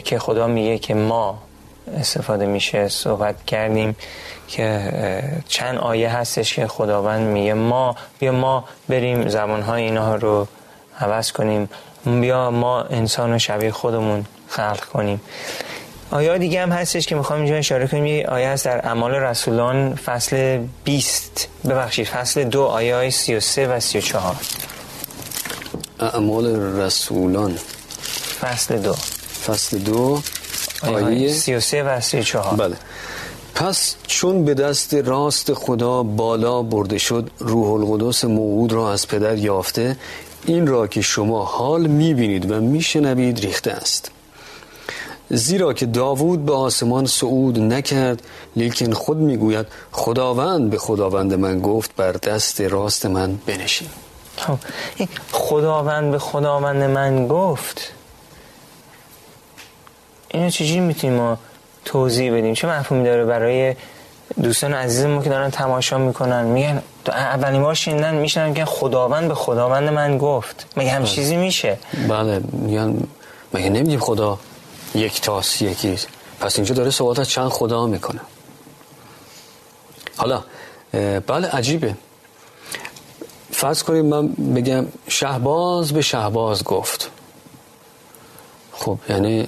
که 0.05 0.19
خدا 0.19 0.47
میگه 0.47 0.79
که 0.79 0.95
ما 0.95 1.39
استفاده 1.99 2.47
میشه 2.47 2.89
صحبت 2.89 3.45
کردیم 3.47 3.97
که 4.49 4.93
چند 5.49 5.79
آیه 5.79 6.11
هستش 6.11 6.55
که 6.55 6.67
خداوند 6.67 7.27
میگه 7.27 7.55
ما 7.55 7.97
بیا 8.19 8.33
ما 8.33 8.65
بریم 8.89 9.29
زبانهای 9.29 9.83
اینها 9.83 10.15
رو 10.15 10.47
عوض 11.01 11.33
کنیم 11.33 11.69
بیا 12.05 12.51
ما 12.51 12.83
انسان 12.83 13.35
و 13.35 13.39
شبیه 13.39 13.71
خودمون 13.71 14.25
خلق 14.49 14.85
کنیم. 14.85 15.21
آیه 16.13 16.39
دیگه 16.39 16.63
هم 16.63 16.73
هستش 16.73 17.07
که 17.07 17.15
می‌خوام 17.15 17.39
اینجا 17.39 17.55
اشاره 17.55 17.87
کنیم؟ 17.87 18.07
یه 18.07 18.27
آیه 18.27 18.49
هست 18.49 18.65
در 18.65 18.87
اعمال 18.87 19.15
رسولان 19.15 19.95
فصل 19.95 20.59
20 20.85 21.49
ببخشید 21.69 22.07
فصل 22.07 22.45
دو 22.45 22.63
آیه 22.63 22.95
های 22.95 23.11
33 23.11 23.69
و 23.69 23.81
34 23.81 24.37
اعمال 26.01 26.47
رسولان. 26.81 27.59
فصل 28.41 28.79
دو. 28.79 28.95
فصل 29.47 29.79
دو 29.79 30.23
آیه 30.83 31.33
33 31.33 31.83
و 31.83 32.01
34 32.01 32.57
بله. 32.57 32.77
پس 33.55 33.95
چون 34.07 34.45
به 34.45 34.55
دست 34.55 34.95
راست 34.95 35.55
خدا 35.55 36.03
بالا 36.03 36.63
برده 36.63 36.99
شد 36.99 37.31
روح 37.39 37.69
القدس 37.69 38.25
موعود 38.25 38.73
را 38.73 38.93
از 38.93 39.09
پدر 39.09 39.37
یافته 39.37 39.97
این 40.47 40.67
را 40.67 40.87
که 40.87 41.01
شما 41.01 41.45
حال 41.45 41.87
می‌بینید 41.87 42.51
و 42.51 42.61
میشنوید 42.61 43.41
ریخته 43.41 43.71
است. 43.71 44.11
زیرا 45.31 45.73
که 45.73 45.87
داوود 45.87 46.47
به 46.47 46.53
آسمان 46.53 47.07
صعود 47.07 47.59
نکرد 47.59 48.23
لیکن 48.57 48.93
خود 48.93 49.17
می‌گوید 49.17 49.67
خداوند 49.93 50.71
به 50.71 50.79
خداوند 50.79 51.35
من 51.35 51.61
گفت 51.61 51.97
بر 51.97 52.13
دست 52.13 52.61
راست 52.61 53.07
من 53.07 53.39
بنشین. 53.47 53.89
خب، 54.37 54.59
خداوند 55.33 56.11
به 56.11 56.19
خداوند 56.19 56.83
من 56.83 57.29
گفت 57.29 57.93
اینو 60.29 60.51
چجوری 60.51 60.81
می‌تونیم 60.81 61.17
ما 61.17 61.39
توضیح 61.85 62.33
بدیم؟ 62.39 62.55
چه 62.55 62.69
مفهومی 62.69 63.05
داره 63.05 63.25
برای 63.25 63.75
دوستان 64.43 64.75
عزیز 64.75 65.05
ما 65.05 65.23
که 65.23 65.31
دارن 65.31 65.51
تماشا 65.51 65.99
می‌کنن؟ 65.99 66.45
میگن 66.45 66.83
اولین 67.07 67.63
بار 67.63 67.75
شنیدن 67.75 68.15
میشنن 68.15 68.55
که 68.55 68.65
خداوند 68.65 69.29
به 69.29 69.35
خداوند 69.35 69.89
من 69.89 70.19
گفت 70.19 70.67
مگه 70.77 70.91
هم 70.91 71.03
بله. 71.03 71.09
چیزی 71.09 71.37
میشه؟ 71.37 71.79
بله 72.09 72.41
میگن 72.53 72.97
مگه 73.55 73.71
نمیگیم 73.71 74.01
خدا 74.01 74.39
یک 74.95 75.21
تاس 75.21 75.63
یکی 75.63 75.99
پس 76.41 76.57
اینجا 76.57 76.75
داره 76.75 76.91
صحبت 76.91 77.19
از 77.19 77.29
چند 77.29 77.49
خدا 77.49 77.87
می‌کنه. 77.87 78.21
حالا 80.17 80.45
بله 81.27 81.49
عجیبه. 81.49 81.95
فرض 83.53 83.83
کنیم 83.83 84.07
من 84.07 84.29
بگم 84.29 84.87
شهباز 85.09 85.93
به 85.93 86.03
شهباز 86.03 86.65
گفت. 86.65 87.11
خب 88.73 88.99
یعنی 89.09 89.47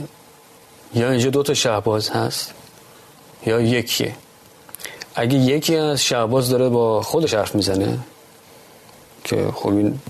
یا 0.95 1.11
اینجا 1.11 1.31
دو 1.31 1.43
تا 1.43 1.55
شهباز 1.55 2.11
هست 2.11 2.55
یا 3.47 3.61
یکیه. 3.61 4.15
اگه 5.15 5.39
یکی 5.39 5.77
از 5.77 6.03
شهباز 6.03 6.51
داره 6.51 6.69
با 6.69 7.03
خودش 7.03 7.35
حرف 7.35 7.55
می‌زنه 7.55 7.99
که 9.25 9.49
خب 9.55 9.69
این 9.69 10.01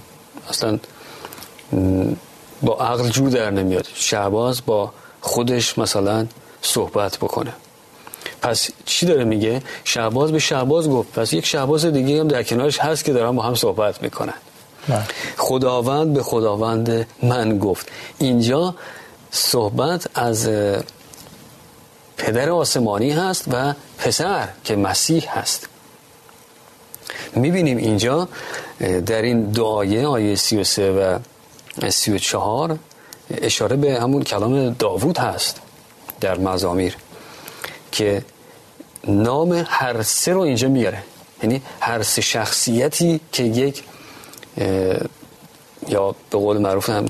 اصلا 0.49 0.79
با 2.63 2.77
عقل 2.77 3.09
جور 3.09 3.31
در 3.31 3.51
نمیاد. 3.51 3.89
شهباز 3.95 4.67
با 4.67 4.93
خودش 5.33 5.79
مثلا 5.79 6.27
صحبت 6.63 7.17
بکنه. 7.17 7.53
پس 8.43 8.71
چی 8.85 9.07
داره 9.07 9.25
میگه؟ 9.25 9.63
شهباز 9.85 10.33
به 10.33 10.39
شهباز 10.39 10.89
گفت. 10.89 11.13
پس 11.13 11.33
یک 11.33 11.47
شهباز 11.47 11.85
دیگه 11.85 12.21
هم 12.21 12.29
در 12.29 12.43
کنارش 12.43 12.79
هست 12.79 13.05
که 13.05 13.13
دارن 13.13 13.37
با 13.37 13.43
هم 13.43 13.55
صحبت 13.55 14.03
می‌کنن. 14.03 14.35
خداوند 15.37 16.15
به 16.15 16.23
خداوند 16.23 17.07
من 17.23 17.59
گفت. 17.59 17.89
اینجا 18.19 18.75
صحبت 19.31 20.07
از 20.15 20.49
پدر 22.17 22.51
آسمانی 22.51 23.11
هست 23.11 23.45
و 23.53 23.75
پسر 23.99 24.49
که 24.65 24.77
مسیح 24.77 25.39
هست. 25.39 25.69
می‌بینیم 27.35 27.77
اینجا 27.77 28.29
در 29.07 29.23
این 29.23 29.43
دو 29.43 29.65
آیه 29.65 30.07
آیه 30.07 30.35
33 30.37 30.93
و 31.83 31.91
34 31.91 32.79
اشاره 33.33 33.77
به 33.77 34.01
همون 34.01 34.23
کلام 34.23 34.71
داوود 34.71 35.19
هست 35.19 35.61
در 36.21 36.39
مزامیر 36.39 36.97
که 37.93 38.25
نام 39.09 39.65
هر 39.69 40.03
سه 40.03 40.33
رو 40.33 40.41
اینجا 40.41 40.69
میاره. 40.69 41.03
یعنی 41.43 41.63
هر 41.81 42.03
سه 42.03 42.23
شخصیتی 42.23 43.21
که 43.33 43.43
یک 43.43 43.85
یا 45.89 46.15
به 46.31 46.39
قول 46.39 46.59
معروف 46.59 46.91
هم 46.91 47.07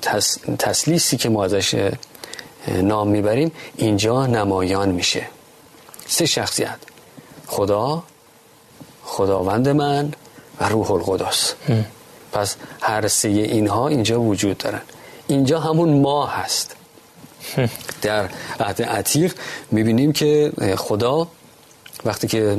تسلیسی 0.58 1.16
که 1.16 1.28
ما 1.28 1.44
ازش 1.44 1.90
نام 2.68 3.08
می‌بریم 3.08 3.52
اینجا 3.76 4.26
نمایان 4.26 4.88
میشه. 4.88 5.26
سه 6.06 6.26
شخصیت 6.26 6.78
خدا 7.46 8.02
خداوند 9.04 9.68
من 9.68 10.12
و 10.60 10.68
روح 10.68 10.90
القدس. 10.90 11.54
پس 12.32 12.56
هر 12.80 13.08
سه 13.08 13.28
اینها 13.28 13.88
اینجا 13.88 14.20
وجود 14.20 14.58
دارن. 14.58 14.80
اینجا 15.26 15.60
همون 15.60 16.00
ما 16.00 16.26
هست. 16.26 16.76
در 18.02 18.28
عهد 18.60 18.82
عتیق 18.82 19.34
می‌بینیم 19.70 20.12
که 20.12 20.52
خدا 20.76 21.28
وقتی 22.04 22.26
که 22.26 22.58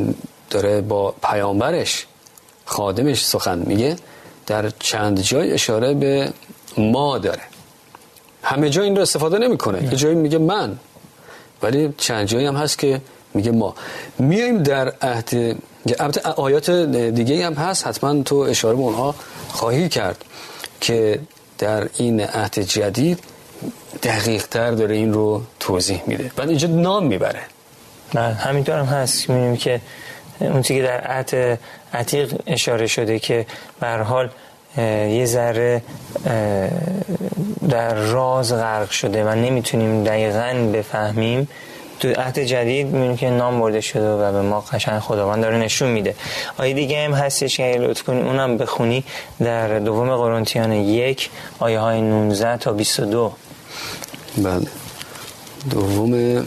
داره 0.49 0.81
با 0.81 1.11
پیامبرش 1.23 2.05
خادمش 2.65 3.25
سخن 3.25 3.59
میگه 3.59 3.95
در 4.47 4.69
چند 4.69 5.21
جای 5.21 5.51
اشاره 5.51 5.93
به 5.93 6.33
ما 6.77 7.17
داره. 7.17 7.41
همه 8.43 8.69
جا 8.69 8.81
این 8.81 8.95
رو 8.95 9.01
استفاده 9.01 9.37
نمی‌کنه. 9.37 9.83
یه 9.83 9.95
جایی 9.95 10.15
میگه 10.15 10.37
من. 10.37 10.79
ولی 11.61 11.93
چند 11.97 12.27
جایی 12.27 12.45
هم 12.45 12.55
هست 12.55 12.77
که 12.79 13.01
میگه 13.33 13.51
ما. 13.51 13.75
میایم 14.19 14.63
در 14.63 14.93
عهد 15.01 15.57
آیات 16.35 16.69
دیگه 16.69 17.45
هم 17.45 17.53
هست. 17.53 17.87
حتما 17.87 18.23
تو 18.23 18.35
اشاره 18.35 18.75
به 18.75 18.81
اونها 18.81 19.15
خواهی 19.49 19.89
کرد 19.89 20.25
که 20.81 21.19
در 21.57 21.87
این 21.97 22.21
عهد 22.21 22.59
جدید 22.59 23.19
دقیق 24.03 24.47
تر 24.47 24.71
داره 24.71 24.95
این 24.95 25.13
رو 25.13 25.41
توضیح 25.59 26.01
میده. 26.07 26.31
بعد 26.35 26.49
اینجا 26.49 26.67
نام 26.67 27.05
می‌بره. 27.05 27.41
بله 28.13 28.33
همینطور 28.33 28.79
هم 28.79 28.85
هست. 28.85 29.29
می‌بینیم 29.29 29.57
که 29.57 29.81
اون 30.39 30.61
که 30.61 30.81
در 30.81 31.01
عهد 31.01 31.59
عتیق 31.93 32.33
اشاره 32.47 32.87
شده 32.87 33.19
که 33.19 33.45
به 33.79 33.87
حال 33.87 34.29
یه 34.77 35.25
ذره 35.25 35.81
در 37.69 37.93
راز 37.93 38.53
غرق 38.53 38.89
شده 38.89 39.25
و 39.25 39.35
نمی‌تونیم 39.35 40.03
دقیقا 40.03 40.71
بفهمیم 40.73 41.47
تو 42.03 42.21
عهد 42.21 42.39
جدید 42.39 42.87
می‌بینیم 42.87 43.17
که 43.17 43.29
نام 43.29 43.59
برده 43.59 43.81
شده 43.81 44.09
و 44.09 44.31
به 44.31 44.41
ما 44.41 44.61
قشنگ 44.61 44.99
خداوند 44.99 45.43
داره 45.43 45.57
نشون 45.57 45.89
میده. 45.89 46.15
آیه 46.57 46.73
دیگه 46.73 47.05
هم 47.05 47.13
هستش 47.13 47.57
که 47.57 47.63
لطف 47.63 48.03
کنی 48.03 48.21
اونم 48.21 48.57
بخونی 48.57 49.03
در 49.39 49.79
دوم 49.79 50.15
قرنتیان 50.15 50.71
یک 50.71 51.29
آیه 51.59 51.79
های 51.79 52.01
19 52.01 52.57
تا 52.57 52.73
22 52.73 53.33
بله. 54.37 54.67
دوم 55.69 56.45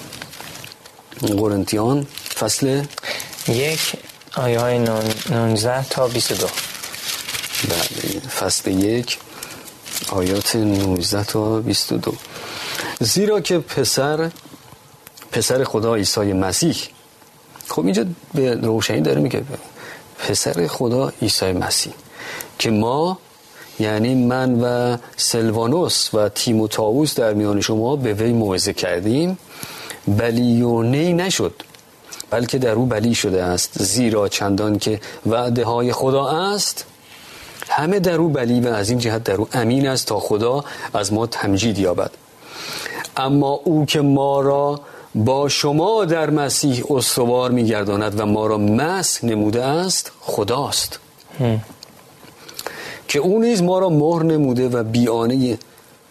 قرنتیان 1.20 2.06
فصل 2.38 2.82
یک 3.48 3.80
آیه 4.36 4.60
های 4.60 4.78
19 4.78 5.84
تا 5.90 6.08
22 6.08 6.46
بله. 7.68 8.20
فصل 8.20 8.70
یک 8.70 9.18
آیات 10.08 10.56
19 10.56 11.24
تا 11.24 11.60
22 11.60 12.14
زیرا 13.00 13.40
که 13.40 13.58
پسر 13.58 14.30
پسر 15.32 15.64
خدا 15.64 15.94
عیسی 15.94 16.32
مسیح. 16.32 16.76
خب 17.68 17.84
اینجا 17.84 18.04
به 18.34 18.54
روشنی 18.54 19.00
داره 19.00 19.20
میگه 19.20 19.42
پسر 20.18 20.66
خدا 20.66 21.12
عیسی 21.22 21.52
مسیح 21.52 21.92
که 22.58 22.70
ما 22.70 23.18
یعنی 23.78 24.14
من 24.14 24.60
و 24.60 24.96
سلوانوس 25.16 26.14
و 26.14 26.28
تیموتائوس 26.28 27.14
در 27.14 27.34
میان 27.34 27.60
شما 27.60 27.96
به 27.96 28.14
وی 28.14 28.32
موعظه 28.32 28.72
کردیم 28.72 29.38
بلیونه 30.08 31.12
نشد 31.12 31.54
بلکه 32.30 32.58
در 32.58 32.72
او 32.72 32.86
بلی 32.86 33.14
شده 33.14 33.42
است 33.42 33.82
زیرا 33.82 34.28
چندان 34.28 34.78
که 34.78 35.00
وعده 35.26 35.64
های 35.64 35.92
خدا 35.92 36.28
است 36.28 36.84
همه 37.68 38.00
در 38.00 38.14
او 38.14 38.28
بلی 38.28 38.60
و 38.60 38.68
از 38.68 38.90
این 38.90 38.98
جهت 38.98 39.24
در 39.24 39.34
او 39.34 39.48
امین 39.52 39.88
است 39.88 40.06
تا 40.06 40.20
خدا 40.20 40.64
از 40.94 41.12
ما 41.12 41.26
تمجید 41.26 41.78
یابد. 41.78 42.10
اما 43.16 43.60
او 43.64 43.86
که 43.86 44.00
ما 44.00 44.40
را 44.40 44.80
با 45.16 45.48
شما 45.48 46.04
در 46.04 46.30
مسیح 46.30 46.84
استوار 46.90 47.50
میگرداند 47.50 48.20
و 48.20 48.26
ما 48.26 48.46
را 48.46 48.58
مس 48.58 49.24
نموده 49.24 49.64
است 49.64 50.12
خداست. 50.20 50.98
که 53.08 53.18
او 53.18 53.38
نیز 53.38 53.62
ما 53.62 53.78
را 53.78 53.88
مهر 53.88 54.22
نموده 54.22 54.68
و 54.68 54.84
بیانه 54.84 55.58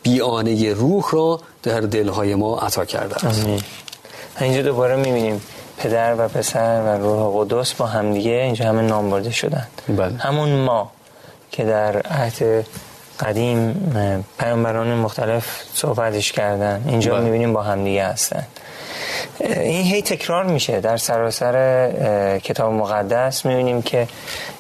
بیانه 0.04 0.74
روح 0.74 1.04
را 1.12 1.40
در 1.64 1.80
دلهای 1.80 2.36
ما 2.36 2.60
عطا 2.60 2.86
کرده 2.86 3.28
است. 3.28 3.46
اینجا 4.42 4.62
دوباره 4.62 4.96
می‌بینیم 4.96 5.42
پدر 5.78 6.16
و 6.18 6.28
پسر 6.28 6.82
و 6.82 7.04
روح 7.04 7.46
قدس 7.46 7.74
با 7.74 7.86
همدیگه 7.86 8.32
اینجا 8.32 8.66
همه 8.66 8.82
نام 8.82 9.10
برده 9.10 9.32
شدن. 9.32 9.68
بله. 9.88 10.18
همون 10.18 10.50
ما 10.50 10.92
که 11.52 11.64
در 11.64 12.02
عهد 12.02 12.66
قدیم 13.20 13.74
پیامبران 14.40 14.94
مختلف 14.94 15.46
صحبتش 15.74 16.32
کردن 16.32 16.86
اینجا 16.88 17.14
بله. 17.14 17.24
می‌بینیم 17.24 17.54
با 17.54 17.64
همدیگه 17.64 18.04
هستن. 18.06 18.44
این 19.40 19.86
هی 19.86 20.02
تکرار 20.02 20.44
میشه. 20.44 20.80
در 20.80 20.98
سراسر 20.98 22.40
کتاب 22.44 22.74
مقدس 22.74 23.46
می‌بینیم 23.46 23.82
که 23.82 24.08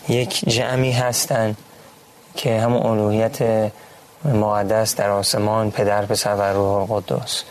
یک 0.10 0.50
جمعی 0.50 0.92
هستن 0.92 1.56
که 2.36 2.60
همون 2.60 2.84
الوهیت 2.86 3.72
مقدس 4.26 4.96
در 4.96 5.10
آسمان 5.10 5.72
پدر 5.72 6.06
پسر 6.06 6.36
و 6.36 6.42
روح 6.42 6.92
القدس. 6.92 7.44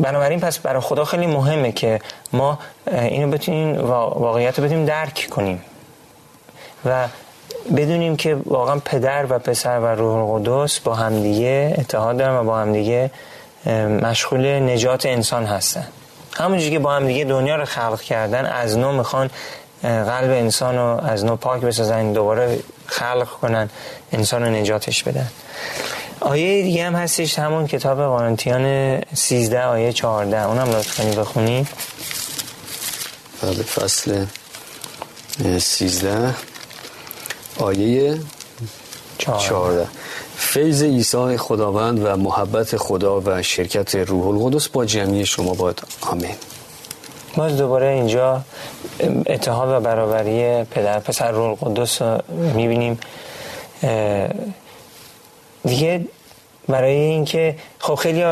بنابراین 0.00 0.40
پس 0.40 0.58
برای 0.58 0.80
خدا 0.80 1.04
خیلی 1.04 1.26
مهمه 1.26 1.72
که 1.72 2.00
ما 2.32 2.58
اینو 2.92 3.30
بتونیم 3.30 3.80
واقعیت 3.90 4.58
رو 4.58 4.64
بتونیم 4.64 4.84
درک 4.84 5.28
کنیم 5.30 5.62
و 6.84 7.08
بدونیم 7.76 8.16
که 8.16 8.36
واقعا 8.46 8.80
پدر 8.84 9.26
و 9.28 9.38
پسر 9.38 9.78
و 9.78 9.86
روح 9.86 10.16
القدس 10.16 10.78
با 10.78 10.94
همدیگه 10.94 11.74
اتحاد 11.78 12.16
دارن 12.16 12.36
و 12.36 12.44
با 12.44 12.58
همدیگه 12.58 13.10
مشغول 14.02 14.46
نجات 14.46 15.06
انسان 15.06 15.46
هستن. 15.46 15.86
همونجوری 16.36 16.70
که 16.70 16.78
با 16.78 16.92
همدیگه 16.92 17.24
دنیا 17.24 17.56
رو 17.56 17.64
خلق 17.64 18.00
کردن 18.00 18.46
از 18.46 18.78
نو 18.78 18.92
می‌خوان 18.92 19.30
قلب 19.82 20.30
انسان 20.30 20.76
رو 20.76 21.00
از 21.04 21.24
نو 21.24 21.36
پاک 21.36 21.60
بسازن 21.60 22.12
دوباره 22.12 22.58
خلق 22.86 23.28
کنن 23.28 23.70
انسان 24.12 24.42
رو 24.42 24.50
نجاتش 24.50 25.02
بدن. 25.02 25.28
آیه 26.20 26.62
دیگه 26.62 26.84
هم 26.84 26.94
هستش 26.94 27.38
همون 27.38 27.66
کتاب 27.66 28.18
قرنتیان 28.18 29.00
13 29.14 29.64
آیه 29.64 29.92
14 29.92 30.42
اونم 30.42 30.70
لطف 30.70 31.00
کنی 31.00 31.16
بخونی. 31.16 31.66
بله 33.42 33.62
فصل 33.62 34.26
13 35.58 36.34
آیه 37.58 38.18
14 39.18 39.86
فیض 40.54 40.82
عیسی 40.82 41.36
خداوند 41.36 42.04
و 42.04 42.16
محبت 42.16 42.76
خدا 42.76 43.20
و 43.20 43.42
شرکت 43.42 43.94
روح 43.94 44.26
القدس 44.28 44.68
با 44.68 44.84
جمعی 44.84 45.26
شما 45.26 45.54
باد. 45.54 45.80
آمین. 46.00 46.34
باز 47.36 47.56
دوباره 47.56 47.86
اینجا 47.86 48.40
اتحاد 49.26 49.68
و 49.68 49.80
برابری 49.80 50.64
پدر 50.64 50.98
پسر 50.98 51.30
روح 51.30 51.46
القدس 51.46 52.02
رو 52.02 52.18
می‌بینیم. 52.54 52.98
دیگه 55.64 56.04
برای 56.68 56.94
اینکه 56.94 57.56
خب 57.78 57.94
خیلی 57.94 58.24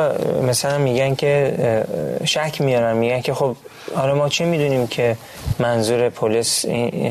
مثلا 0.48 0.78
میگن 0.78 1.14
که 1.14 1.85
شک 2.24 2.61
میارن 2.61 2.96
میگن 2.96 3.20
که 3.20 3.35
خب 3.35 3.56
حالا 3.94 4.14
ما 4.14 4.28
چه 4.28 4.44
می‌دونیم 4.44 4.87
که 4.87 5.16
منظور 5.58 6.08
پلیس 6.08 6.66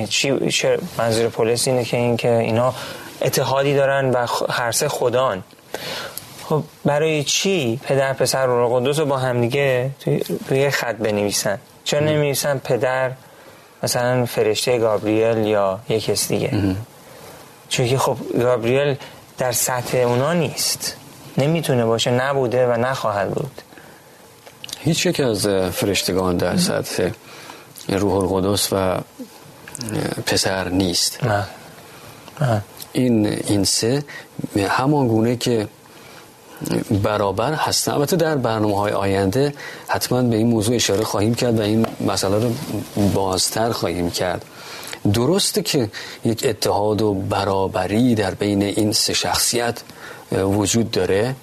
چی 0.09 0.31
منظور 0.97 1.27
پلیس 1.29 1.67
اینه 1.67 1.83
که 1.83 1.97
این 1.97 2.17
که 2.17 2.31
اینا 2.31 2.73
اتحادی 3.21 3.75
دارن 3.75 4.09
و 4.11 4.27
هر 4.49 4.71
سه 4.71 4.87
خدان. 4.87 5.43
خب 6.43 6.63
برای 6.85 7.23
چی 7.23 7.79
پدر 7.83 8.13
پسر 8.13 8.45
رو 8.45 8.79
قدوس 8.79 8.99
رو 8.99 9.05
با 9.05 9.17
هم 9.17 9.41
دیگه 9.41 9.91
توی 10.47 10.69
خط 10.69 10.95
بنویسن؟ 10.95 11.59
چرا 11.83 11.99
نمیویسن 11.99 12.57
پدر 12.57 13.11
مثلا 13.83 14.25
فرشته 14.25 14.79
گابریل 14.79 15.37
یا 15.37 15.79
یک 15.89 16.05
کس 16.05 16.27
دیگه؟ 16.27 16.75
چون 17.69 17.87
که 17.87 17.97
خب 17.97 18.17
گابریل 18.39 18.95
در 19.37 19.51
سطح 19.51 19.97
اونا 19.97 20.33
نیست. 20.33 20.95
نمی‌تونه 21.37 21.85
باشه 21.85 22.11
نبوده 22.11 22.67
و 22.67 22.71
نخواهد 22.71 23.31
بود. 23.31 23.61
هیچ 24.79 25.05
یک 25.05 25.19
از 25.19 25.47
فرشتگان 25.47 26.37
در 26.37 26.57
سطح 26.57 27.09
روح 27.89 28.13
القدس 28.13 28.69
و 28.73 28.97
پسر 30.25 30.69
نیست. 30.69 31.23
نه. 31.23 31.47
نه. 32.41 32.61
این 32.93 33.25
این 33.25 33.63
سه 33.63 34.03
همان 34.67 35.07
گونه 35.07 35.35
که 35.35 35.67
برابر 37.03 37.53
هستن. 37.53 37.91
البته 37.91 38.15
در 38.15 38.35
برنامه 38.35 38.77
های 38.77 38.91
آینده 38.91 39.53
حتما 39.87 40.21
به 40.21 40.35
این 40.35 40.47
موضوع 40.47 40.75
اشاره 40.75 41.03
خواهیم 41.03 41.35
کرد 41.35 41.59
و 41.59 41.61
این 41.61 41.85
مسئله 42.07 42.39
رو 42.39 42.51
بازتر 43.13 43.71
خواهیم 43.71 44.09
کرد. 44.09 44.45
درسته 45.13 45.61
که 45.61 45.89
یک 46.25 46.45
اتحاد 46.45 47.01
و 47.01 47.13
برابری 47.13 48.15
در 48.15 48.31
بین 48.33 48.63
این 48.63 48.91
سه 48.91 49.13
شخصیت 49.13 49.81
وجود 50.31 50.91
داره 50.91 51.35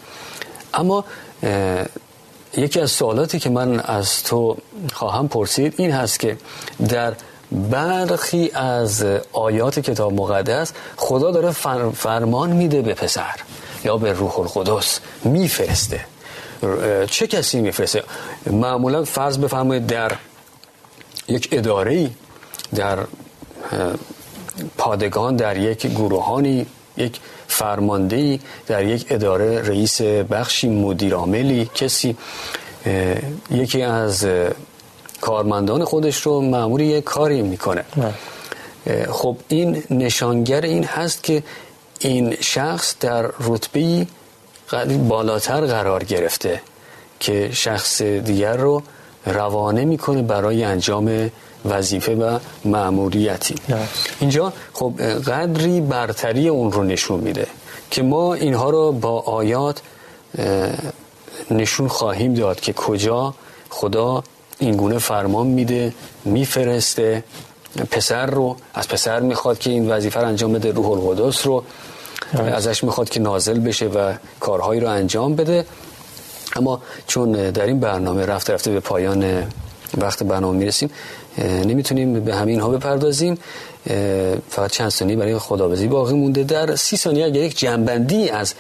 اما 0.75 1.05
یکی 2.57 2.81
از 2.81 2.91
سوالاتی 2.91 3.39
که 3.39 3.51
من 3.51 3.81
از 3.81 4.23
تو 4.23 4.57
خواهم 4.93 5.29
پرسید 5.29 5.75
این 5.77 5.91
هست 5.91 6.21
که 6.21 6.37
در 6.89 7.15
برخی 7.53 8.51
از 8.55 9.05
آیات 9.33 9.79
کتاب 9.79 10.13
مقدس 10.13 10.73
خدا 10.97 11.31
داره 11.31 11.51
فرمان 11.91 12.51
میده 12.51 12.83
به 12.83 12.95
پسر 12.95 13.35
یا 13.85 13.97
به 13.97 14.13
روح 14.13 14.39
القدس 14.41 15.01
میفرسته. 15.25 16.01
چه 17.11 17.27
کسی 17.27 17.61
میفرسته؟ 17.61 18.03
معمولا 18.47 19.05
فرض 19.05 19.39
بفرمایید 19.39 19.87
در 19.87 20.13
یک 21.29 21.49
اداره 21.53 22.11
در 22.75 22.99
پادگان 24.79 25.37
در 25.37 25.57
یک 25.57 25.87
گروهانی 25.87 26.67
یک 26.97 27.21
فرماندهی 27.49 28.41
در 28.67 28.85
یک 28.85 29.07
اداره 29.11 29.63
رئیس 29.63 30.01
بخشی 30.03 30.69
مدیر 30.69 31.15
عاملی 31.15 31.71
کسی 31.75 32.17
یکی 33.51 33.83
از 33.83 34.27
کارمندان 35.21 35.85
خودش 35.85 36.17
رو 36.17 36.41
معمولی 36.41 36.87
یک 36.87 37.05
کاری 37.05 37.43
می‌کنه. 37.43 37.85
خب 39.11 39.37
این 39.49 39.83
نشانگر 39.91 40.61
این 40.61 40.85
هست 40.85 41.23
که 41.23 41.43
این 42.01 42.37
شخص 42.41 42.95
در 43.01 43.31
رتبه 43.41 44.07
بالاتر 45.09 45.61
قرار 45.61 46.05
گرفته 46.05 46.61
که 47.21 47.51
شخص 47.53 48.03
دیگر 48.03 48.57
رو 48.57 48.83
روانه 49.27 49.85
می‌کنه 49.85 50.23
برای 50.23 50.65
انجام 50.65 51.31
وظیفه 51.65 52.15
و 52.15 52.39
مأموریتی. 52.65 53.55
اینجا 54.21 54.53
خب 54.73 54.93
قدری 55.03 55.81
برتری 55.81 56.49
اون 56.49 56.73
رو 56.73 56.83
نشون 56.83 57.21
میده 57.21 57.47
که 57.91 58.03
ما 58.03 58.35
اینها 58.35 58.71
رو 58.71 58.93
با 58.93 59.21
آیات 59.21 59.81
نشون 61.51 61.89
خواهیم 61.89 62.35
داد 62.35 62.61
که 62.61 62.73
کجا 62.73 63.35
خدا 63.71 64.23
این 64.59 64.77
گونه 64.77 64.99
فرمان 64.99 65.47
میده 65.47 65.93
میفرسته. 66.25 67.25
پسر 67.91 68.27
رو 68.27 68.57
از 68.75 68.89
پسر 68.89 69.21
می‌خواد 69.21 69.59
که 69.59 69.71
این 69.71 69.91
وظیفه 69.91 70.21
رو 70.21 70.29
انجام 70.29 70.53
بده 70.53 70.73
روح 70.73 70.91
القدس 70.91 71.47
رو. 71.47 71.65
ازش 72.33 72.85
می‌خواد 72.85 73.09
که 73.09 73.21
نازل 73.21 73.59
بشه 73.59 73.87
و 73.87 74.13
کارهایی 74.41 74.81
رو 74.81 74.89
انجام 74.89 75.37
بده. 75.37 75.65
اما 76.57 76.83
چون 77.07 77.33
در 77.33 77.67
این 77.67 77.81
برنامه 77.81 78.27
رفته 78.27 78.53
رفته 78.53 78.71
به 78.71 78.81
پایان 78.81 79.45
وقت 79.99 80.23
برنامه 80.23 80.59
می‌رسیم 80.59 80.91
نمی‌تونیم 81.39 82.25
به 82.25 82.35
همین 82.35 82.61
ها 82.61 82.69
بپردازیم. 82.69 83.39
فقط 84.51 84.71
چند 84.71 84.91
ثانیه 84.91 85.17
برای 85.17 85.39
خدابزی 85.39 85.89
باقی 85.89 86.15
مونده. 86.15 86.45
در 86.45 86.77
سی 86.77 86.97
ثانیه 86.97 87.25
اگر 87.25 87.43
یک 87.43 87.59
جنبندی 87.59 88.29
از 88.29 88.55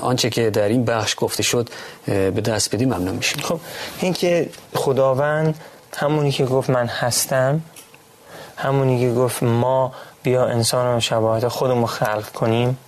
آنچه 0.00 0.30
که 0.30 0.50
در 0.50 0.68
این 0.68 0.84
بخش 0.84 1.14
گفته 1.18 1.42
شد 1.42 1.68
به 2.06 2.30
دست 2.30 2.74
بدیم 2.74 2.88
ممنون 2.88 3.14
میشیم. 3.14 3.42
خب 3.42 3.60
این 4.00 4.12
که 4.12 4.48
خداوند 4.74 5.54
همونی 5.96 6.32
که 6.32 6.44
گفت 6.44 6.70
من 6.70 6.86
هستم 6.86 7.60
همونی 8.56 9.00
که 9.00 9.12
گفت 9.12 9.42
ما 9.42 9.92
بیا 10.22 10.46
انسان 10.46 10.96
و 10.96 11.00
شباهت 11.00 11.48
خودمون 11.48 11.86
خلق 11.86 12.32
کنیم 12.32 12.78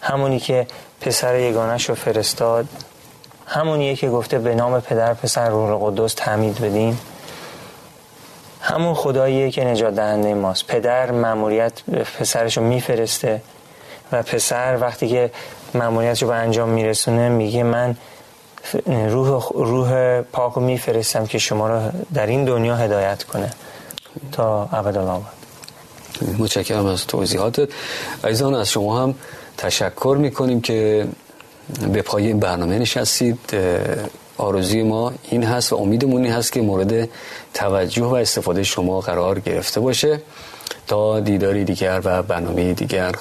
همونی 0.00 0.40
که 0.40 0.66
پسر 1.00 1.38
یگانش 1.38 1.88
رو 1.88 1.94
فرستاد 1.94 2.66
همونیه 3.46 3.96
که 3.96 4.08
گفته 4.08 4.38
به 4.38 4.54
نام 4.54 4.80
پدر 4.80 5.14
پسر 5.14 5.48
روح 5.48 5.78
قدس 5.82 6.14
تعمید 6.14 6.60
بدیم. 6.60 6.98
همون 8.74 8.94
خداییه 8.94 9.50
که 9.50 9.64
نجات 9.64 9.94
دهنده 9.94 10.34
ماست. 10.34 10.66
پدر 10.66 11.10
مأموریت 11.10 11.72
پسرش 12.18 12.56
رو 12.56 12.64
میفرسته 12.64 13.42
و 14.12 14.22
پسر 14.22 14.78
وقتی 14.80 15.08
که 15.08 15.30
مأموریتش 15.74 16.24
به 16.24 16.34
انجام 16.34 16.68
میرسونه 16.68 17.28
میگه 17.28 17.62
من 17.62 17.96
روح 18.86 19.52
روح 19.54 20.20
پاک 20.20 20.58
میفرستم 20.58 21.26
که 21.26 21.38
شما 21.38 21.68
رو 21.68 21.80
در 22.14 22.26
این 22.26 22.44
دنیا 22.44 22.76
هدایت 22.76 23.22
کنه. 23.22 23.50
تا 24.32 24.68
ابدالآباد 24.72 25.32
متشکرم 26.38 26.86
از 26.86 27.06
توضیحاتت. 27.06 27.68
عزیزان 28.24 28.54
از 28.54 28.70
شما 28.70 29.02
هم 29.02 29.14
تشکر 29.58 30.16
می‌کنیم 30.20 30.60
که 30.60 31.06
به 31.92 32.02
پای 32.02 32.26
این 32.26 32.40
برنامه 32.40 32.78
نشستید. 32.78 33.38
آرزوی 34.38 34.82
ما 34.82 35.12
این 35.30 35.42
هست 35.42 35.72
و 35.72 35.76
امیدمون 35.76 36.24
این 36.24 36.32
هست 36.32 36.52
که 36.52 36.62
مورد 36.62 37.08
توجه 37.54 38.04
و 38.04 38.14
استفاده 38.14 38.62
شما 38.62 39.00
قرار 39.00 39.40
گرفته 39.40 39.80
باشه. 39.80 40.20
تا 40.86 41.20
دیداری 41.20 41.64
دیگر 41.64 42.00
و 42.04 42.22
برنامه 42.22 42.72
دیگر 42.72 43.14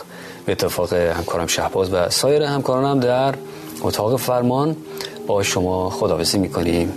به 0.45 0.51
اتفاق 0.51 0.93
همکارم 0.93 1.47
شهباز 1.47 1.93
و 1.93 2.09
سایر 2.09 2.43
همکارانم 2.43 2.99
در 2.99 3.35
اتاق 3.81 4.19
فرمان 4.19 4.75
با 5.27 5.43
شما 5.43 5.89
خداحافظی 5.89 6.37
می‌کنیم. 6.37 6.93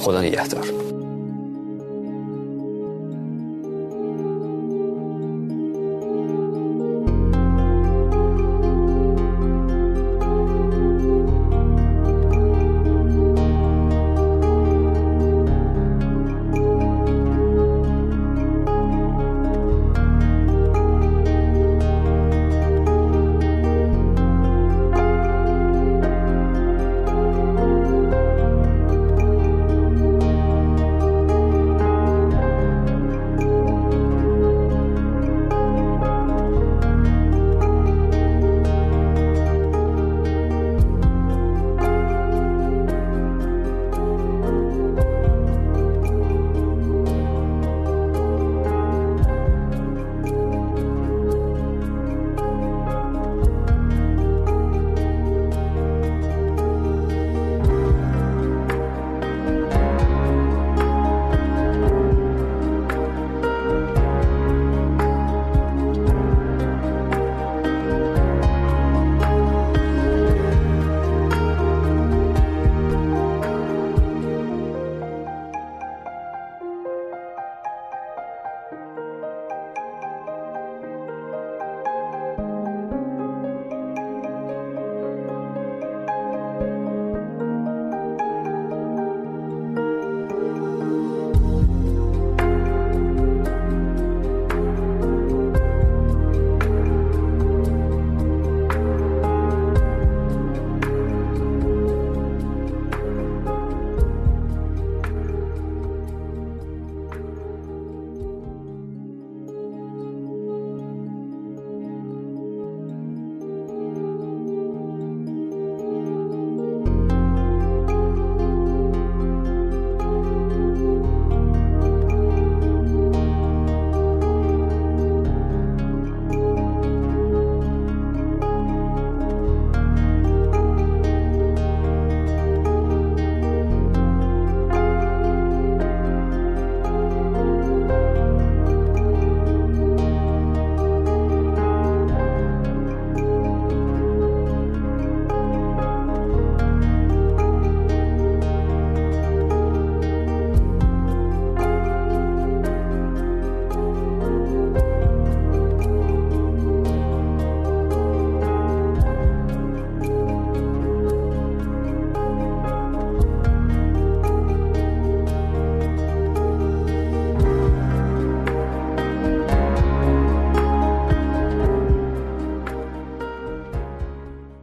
خدا 0.00 0.20
نگهدار. 0.20 0.99